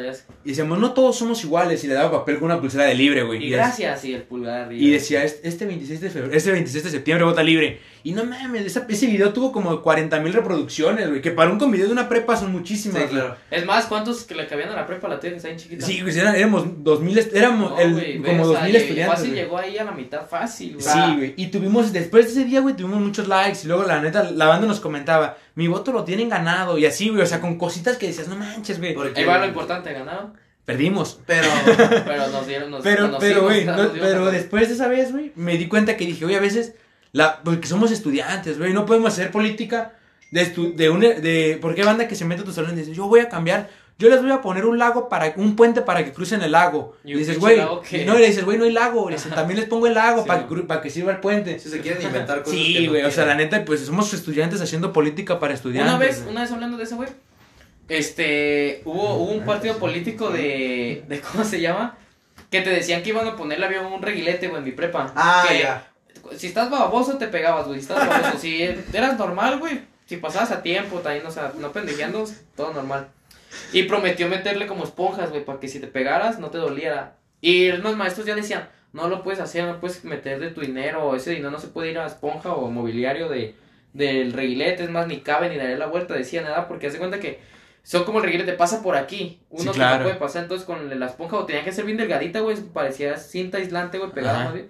[0.44, 1.84] Y decíamos, no todos somos iguales.
[1.84, 3.44] Y le daba papel con una pulsera de libre, güey.
[3.44, 4.82] Y gracias, y el pulgar arriba.
[4.82, 7.78] Y decía, "Este- este 26 de febrero, este 26 de septiembre vota libre.
[8.02, 11.20] Y no mames, esa- ese video tuvo como 40 mil reproducciones, güey.
[11.20, 13.02] Que para un con video de una prepa son muchísimas.
[13.02, 13.20] Sí, güey.
[13.20, 13.36] claro.
[13.50, 15.84] Es más, ¿cuántos que le cabían a la prepa la que está bien chiquita?
[15.84, 18.84] Sí, güey, eran- éramos 2000, est- éramos No, el- ve, como o sea, 2000 llegó-
[18.84, 19.14] estudiantes.
[19.16, 19.42] Fácil güey.
[19.42, 20.84] llegó ahí a la mitad fácil, güey.
[20.86, 21.34] Sí, güey.
[21.36, 23.60] Y tuvimos, después de ese día, güey, tuvimos muchos likes.
[23.64, 26.78] Y luego, la neta, la banda nos comentaba, mi voto lo tienen ganado.
[26.78, 28.96] Y así, güey, o sea, con cositas que decías, no manches, güey.
[29.14, 30.32] Ahí va lo importante, ganaron.
[30.64, 31.18] Perdimos.
[31.26, 31.48] Pero.
[32.06, 35.56] Pero nos dieron, nos Pero, pero, güey, no- pero después de esa vez, güey, me
[35.56, 36.74] di cuenta que dije, oye, a veces,
[37.12, 39.92] la, porque somos estudiantes, güey, no podemos hacer política
[40.30, 42.94] de, de, un, de ¿por qué banda que se mete a tu salón y dice,
[42.94, 46.04] yo voy a cambiar, yo les voy a poner un lago para, un puente para
[46.04, 46.96] que crucen el lago?
[47.04, 49.68] ¿Y dices, güey, no, y le dices, güey, no hay lago, le dices, también les
[49.68, 51.58] pongo el lago Sí, para, que, para que sirva el puente.
[51.58, 52.58] Si se quieren inventar cosas.
[52.58, 55.92] Sí, no güey, o sea, la neta, pues somos estudiantes haciendo política para estudiantes.
[55.92, 57.10] Una vez, una vez hablando de eso, güey.
[57.88, 61.98] Este, hubo, hubo un partido político de, de, ¿cómo se llama?
[62.48, 65.12] Que te decían que iban a ponerle había un reguilete, güey, en mi prepa.
[65.16, 65.89] Ah, que ya.
[66.36, 67.80] Si estás baboso, te pegabas, güey.
[67.80, 68.62] Si estás baboso, si
[68.92, 69.80] eras normal, güey.
[70.06, 72.24] Si pasabas a tiempo, también, o sea, no pendejeando,
[72.56, 73.08] todo normal.
[73.72, 77.16] Y prometió meterle como esponjas, güey, para que si te pegaras, no te doliera.
[77.40, 81.14] Y los maestros ya decían, no lo puedes hacer, no puedes meter de tu dinero,
[81.14, 83.54] ese dinero no se puede ir a esponja o mobiliario de,
[83.92, 87.20] del reguilete, es más, ni cabe ni daré la vuelta, decía nada, porque hace cuenta
[87.20, 87.40] que
[87.82, 89.98] son como el reguilete, pasa por aquí, uno Sí, que claro.
[89.98, 93.16] no puede pasar, entonces con la esponja, o tenía que ser bien delgadita, güey, parecía
[93.16, 94.44] cinta aislante, güey, pegada Ajá.
[94.46, 94.68] más bien.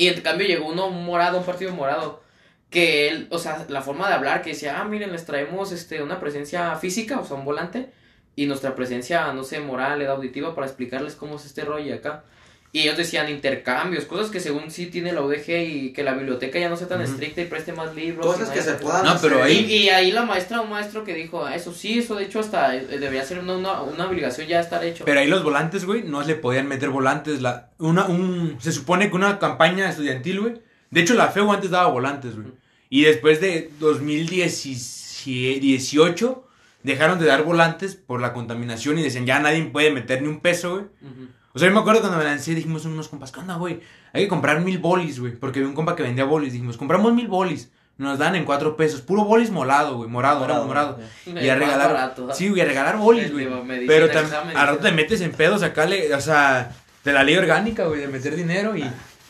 [0.00, 2.22] Y en cambio llegó uno morado, un partido morado,
[2.70, 6.02] que él, o sea, la forma de hablar, que decía, ah, miren, les traemos este,
[6.02, 7.90] una presencia física, o sea, un volante,
[8.34, 12.24] y nuestra presencia, no sé, moral, auditiva, para explicarles cómo es este rollo acá.
[12.72, 16.56] Y ellos decían intercambios, cosas que según sí tiene la UDG y que la biblioteca
[16.60, 18.24] ya no sea tan estricta y preste más libros.
[18.24, 21.12] Cosas que se puedan No, pero y, ahí- y ahí la maestra, un maestro que
[21.14, 24.46] dijo, "Ah, eso sí, eso de hecho hasta eh, debería ser una, una, una obligación
[24.46, 25.04] ya estar hecho.
[25.04, 27.42] Pero ahí los volantes, güey, no le podían meter volantes.
[27.42, 30.54] La, una, un, se supone que una campaña estudiantil, güey.
[30.90, 32.52] De hecho, la FEU antes daba volantes, güey.
[32.88, 36.44] Y después de 2018,
[36.82, 40.40] dejaron de dar volantes por la contaminación y decían, ya nadie puede meter ni un
[40.40, 40.84] peso, güey.
[41.02, 41.28] Ujú.
[41.52, 43.80] O sea, yo me acuerdo cuando me lancé, dijimos unos compas, ¿qué onda, güey?
[44.12, 45.32] Hay que comprar mil bolis, güey.
[45.34, 46.52] Porque había un compa que vendía bolis.
[46.52, 47.70] Dijimos, compramos mil bolis.
[47.98, 49.00] Nos dan en cuatro pesos.
[49.02, 50.08] Puro bolis molado, güey.
[50.08, 50.98] Morado, morado, morado.
[51.26, 51.88] Y a regalar.
[52.34, 53.46] sí, güey, a regalar bolis, güey.
[53.86, 56.70] Pero examen, tam- al rato te metes en pedos acá, le, o sea,
[57.04, 58.82] de la ley orgánica, güey, de meter dinero y,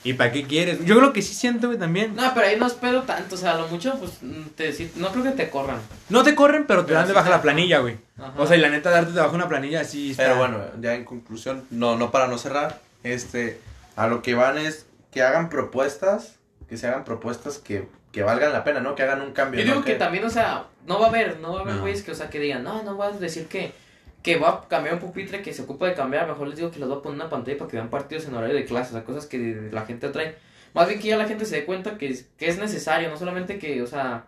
[0.02, 0.84] y ¿para qué quieres?
[0.84, 2.14] Yo creo que sí siento, güey, también.
[2.16, 4.12] No, pero ahí no espero tanto, o sea, a lo mucho, pues,
[4.56, 5.78] te, sí, no creo que te corran.
[6.08, 7.98] No te corren, pero te Pero dan de sí baja te- la planilla, güey.
[8.18, 8.32] Ajá.
[8.38, 10.22] O sea, y la neta, darte de baja una planilla así está.
[10.24, 13.60] Pero bueno, ya en conclusión, no, no para no cerrar, este,
[13.96, 16.36] a lo que van es que hagan propuestas,
[16.68, 18.94] que se hagan propuestas que, que valgan la pena, ¿no?
[18.94, 19.60] Que hagan un cambio.
[19.60, 19.72] Yo ¿no?
[19.72, 21.80] digo que también, o sea, no va a haber, no va a haber No.
[21.82, 23.72] güeyes que, o sea, que digan, no, no voy a decir que,
[24.22, 26.78] que va a cambiar un pupitre que se ocupa de cambiar, mejor les digo que
[26.78, 28.92] les voy a poner una pantalla para que vean partidos en horario de clase, o
[28.92, 30.36] sea, cosas que la gente atrae.
[30.74, 33.16] Más bien que ya la gente se dé cuenta que es, que es necesario, no
[33.16, 34.26] solamente que, o sea,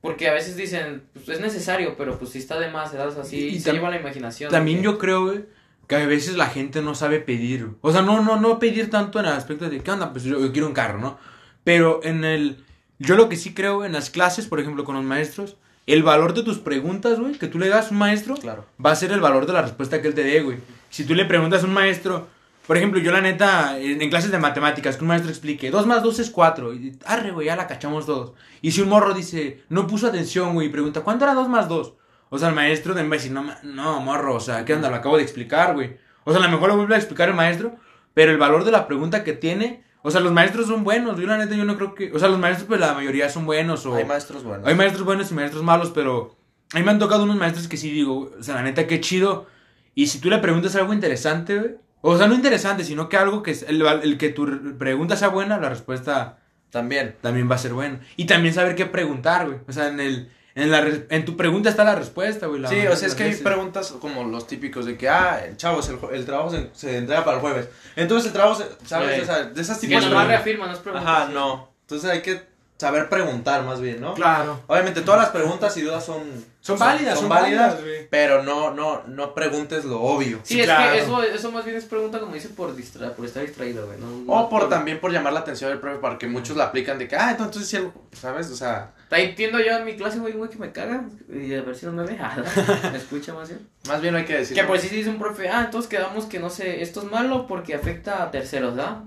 [0.00, 3.08] porque a veces dicen, pues es necesario, pero pues si está de más, ¿verdad?
[3.08, 4.50] O sea, sí, Y se lleva la imaginación.
[4.50, 5.44] También yo creo, güey,
[5.88, 7.70] que a veces la gente no sabe pedir.
[7.80, 10.12] O sea, no, no, no pedir tanto en el aspecto de, ¿qué onda?
[10.12, 11.18] Pues yo, yo quiero un carro, ¿no?
[11.64, 12.64] Pero en el...
[12.98, 15.56] Yo lo que sí creo en las clases, por ejemplo, con los maestros,
[15.86, 18.66] el valor de tus preguntas, güey, que tú le das a un maestro, Claro.
[18.84, 20.58] va a ser el valor de la respuesta que él te dé, güey.
[20.90, 22.26] Si tú le preguntas a un maestro,
[22.66, 25.86] por ejemplo, yo la neta, en, en clases de matemáticas, que un maestro explique, 2
[25.86, 28.32] más 2 es 4, y arre, güey, ya la cachamos todos.
[28.62, 31.68] Y si un morro dice, no puso atención, güey, y pregunta, ¿cuánto era 2 más
[31.68, 31.94] 2?
[32.28, 34.90] O sea, el maestro de va a decir, no, no, morro, o sea, ¿qué onda?
[34.90, 35.96] Lo acabo de explicar, güey.
[36.24, 37.76] O sea, a lo mejor lo vuelve a explicar el maestro,
[38.14, 41.26] pero el valor de la pregunta que tiene, o sea, los maestros son buenos, yo
[41.26, 43.84] la neta, yo no creo que, o sea, los maestros, pues la mayoría son buenos,
[43.86, 43.94] o...
[43.96, 44.66] Hay maestros buenos.
[44.66, 46.36] Hay maestros buenos y maestros malos, pero
[46.72, 49.00] a mí me han tocado unos maestros que sí digo, o sea, la neta, qué
[49.00, 49.46] chido.
[49.94, 51.70] Y si tú le preguntas algo interesante, güey,
[52.02, 55.28] o sea, no interesante, sino que algo que el, el que tu re- pregunta sea
[55.28, 56.38] buena, la respuesta
[56.70, 57.16] También.
[57.20, 58.00] también va a ser buena.
[58.16, 59.58] Y también saber qué preguntar, güey.
[59.66, 62.60] O sea, en el en la re- en tu pregunta está la respuesta, güey.
[62.60, 63.42] la Sí, o sea, es que las hay veces.
[63.44, 67.24] preguntas como los típicos de que, ah, chavos, el, ju- el trabajo se, se entrega
[67.24, 67.68] para el jueves.
[67.94, 69.14] Entonces el trabajo, se- ¿sabes?
[69.16, 69.20] Sí.
[69.22, 70.10] O sea, de esas Que tipos de...
[70.10, 71.08] nomás reafirma, no es pregunta.
[71.24, 71.70] Ajá, no.
[71.82, 72.42] Entonces hay que
[72.78, 74.14] saber preguntar más bien, ¿no?
[74.14, 74.60] Claro.
[74.66, 76.22] Obviamente todas las preguntas y dudas son...
[76.60, 78.08] Son válidas, son válidas, güey.
[78.10, 80.40] Pero no, no, no preguntes lo obvio.
[80.42, 80.92] Sí, Sí, es claro.
[80.92, 83.98] que eso, eso más bien es pregunta, como dice, por, distra por estar distraído, güey.
[84.00, 86.64] No, O no por también por llamar la atención del profe, para que muchos la
[86.64, 88.50] aplican de que, ah, entonces sí, algo", ¿sabes?
[88.50, 91.04] O sea, entiendo yo en mi clase, güey, un güey que me caga.
[91.32, 92.18] Y a ver si no me ve.
[92.90, 93.68] me escucha más bien.
[93.86, 94.56] más bien hay que decir.
[94.56, 97.46] Que por si dice un profe, ah, entonces quedamos que no sé, esto es malo
[97.46, 99.02] porque afecta a terceros, ¿verdad?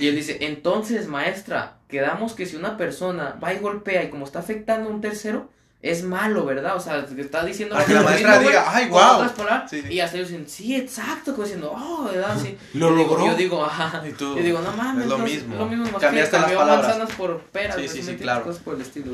[0.00, 4.24] Y él dice, entonces, maestra, quedamos que si una persona va y golpea y como
[4.24, 5.48] está afectando a un tercero,
[5.82, 6.76] es malo, ¿verdad?
[6.76, 9.16] O sea, que está diciendo Para que la maestra mismo, diga, "Ay, con guau".
[9.16, 9.94] otras palabras, Sí, sí.
[9.94, 12.36] Y hasta ellos dicen, sí, exacto, como diciendo, oh, ¿verdad?
[12.40, 12.56] Sí.
[12.74, 13.26] Lo Yo digo- logró.
[13.26, 14.02] Yo digo, ajá.
[14.06, 15.56] Y tú, Yo digo, no mames, es lo no, mismo.
[15.56, 16.86] Lo mismo, más Cambiaste que las cambió palabras.
[16.88, 17.76] manzanas por peras.
[17.76, 18.44] Sí, sí, ¿me sí, claro.
[18.44, 19.12] Cosas por el estilo.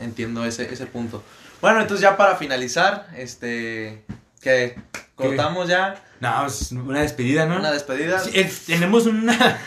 [0.00, 1.22] Entiendo ese, ese punto.
[1.60, 4.04] Bueno, entonces ya para finalizar, este,
[4.40, 4.76] que
[5.14, 7.56] cortamos ya No, es una despedida, ¿no?
[7.58, 8.18] una despedida.
[8.18, 9.58] Sí, es- tenemos una,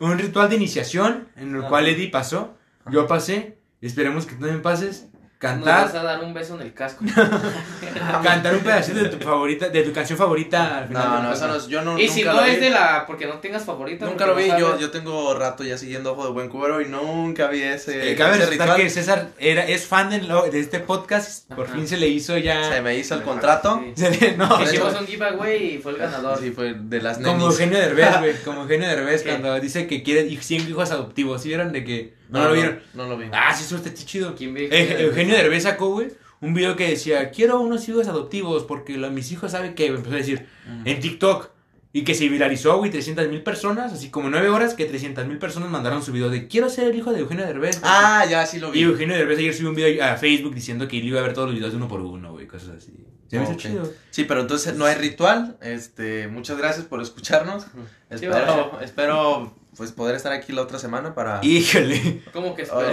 [0.00, 1.68] un ritual de iniciación en el Ajá.
[1.68, 2.56] cual Eddie pasó,
[2.90, 5.06] yo pasé, esperemos que tú también pases.
[5.52, 7.04] Nos vas cantar, a dar un beso en el casco.
[8.22, 11.40] cantar un pedacito de tu favorita, de tu canción favorita al final No, no, eso
[11.42, 11.48] podcast.
[11.50, 13.04] no es, yo no, y nunca si no es de la.
[13.06, 14.06] Porque no tengas favorita.
[14.06, 16.86] Nunca lo vi, no yo, yo tengo rato ya siguiendo Ojo de Buen Cubero y
[16.88, 18.76] nunca vi ese, Eh, cabe ese ritual.
[18.76, 21.74] que César era, es fan de, lo- de este podcast, por Ajá.
[21.74, 22.72] fin se le hizo ya...
[22.72, 23.82] Se me hizo el contrato.
[23.94, 24.02] Sí.
[24.02, 26.38] se le- no, Hicimos un giveaway y fue el ganador.
[26.40, 27.44] Sí, fue de las como nenis.
[27.44, 29.30] Eugenio Derbez, güey, como Eugenio Derbez ¿Qué?
[29.30, 31.72] cuando dice que quiere y- 100 hijos adoptivos, ¿sí vieron?
[31.72, 32.80] De que no, lo vieron.
[32.94, 33.26] No, lo vi.
[33.32, 34.34] Ah, sí, eso está chido.
[34.34, 35.62] ¿Quién ve Eh, Eugenio Derbez?
[35.64, 36.08] Sacó, güey,
[36.40, 40.14] un video que decía, quiero unos hijos adoptivos porque lo- mis hijos saben que, empezó
[40.14, 40.46] a decir,
[40.84, 41.50] en TikTok,
[41.96, 45.38] y que se viralizó, güey, 300 mil personas, así como 9 horas que 300 mil
[45.38, 47.78] personas mandaron su video de, quiero ser el hijo de Eugenio Derbez.
[47.84, 48.82] Ah, ya sí lo Y vi.
[48.82, 51.46] Eugenio Derbez ayer subió un video a Facebook diciendo que él iba a ver todos
[51.50, 52.92] los videos de uno por uno, güey, cosas así.
[53.28, 53.58] Se me hizo Ok.
[53.58, 53.92] chido.
[54.10, 55.56] Sí, pero entonces no hay ritual.
[55.62, 57.62] Este, muchas gracias por escucharnos.
[57.62, 57.68] Sí,
[58.10, 62.22] Espero, espero pues poder estar aquí la otra semana para Híjole.
[62.32, 62.90] ¿Cómo que espera?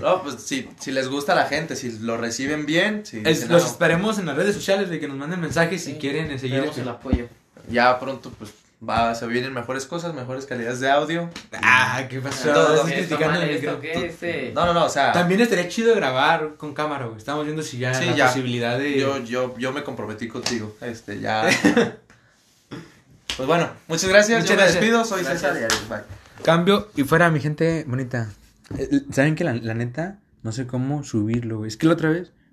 [0.00, 3.24] no, pues si, si les gusta a la gente, si lo reciben bien, si Es-
[3.24, 5.98] dicen, los "Ah, esperemos en las redes sociales de que nos manden mensajes si Sí.
[5.98, 6.56] quieren eh, seguir.
[6.56, 7.28] Tenemos el apoyo.
[7.68, 8.50] ya pronto pues
[8.86, 11.30] va, se vienen mejores cosas, mejores calidades de audio.
[11.62, 12.52] Ah, ¿qué pasó?
[12.52, 12.84] ¿Qué está
[13.16, 13.80] criticando mal el esto?
[13.80, 14.52] ¿Qué este?
[14.54, 17.16] No, no, no, o sea, También estaría chido grabar con cámara, güey.
[17.16, 18.26] Estamos viendo si ya Sí, la ya.
[18.26, 18.98] posibilidad de.
[18.98, 20.76] yo, yo, yo me comprometí contigo.
[20.82, 21.48] Este, ya.
[23.36, 24.40] pues bueno, muchas gracias.
[24.42, 24.74] Muchas yo gracias.
[24.74, 25.40] me despido, soy Gracias.
[25.40, 26.23] César y adiós, bye.
[26.44, 28.28] Cambio y fuera, mi gente bonita.
[28.76, 30.18] Eh, ¿Saben que la, la neta?
[30.42, 31.68] No sé cómo subirlo, güey.
[31.68, 32.34] Es que la otra vez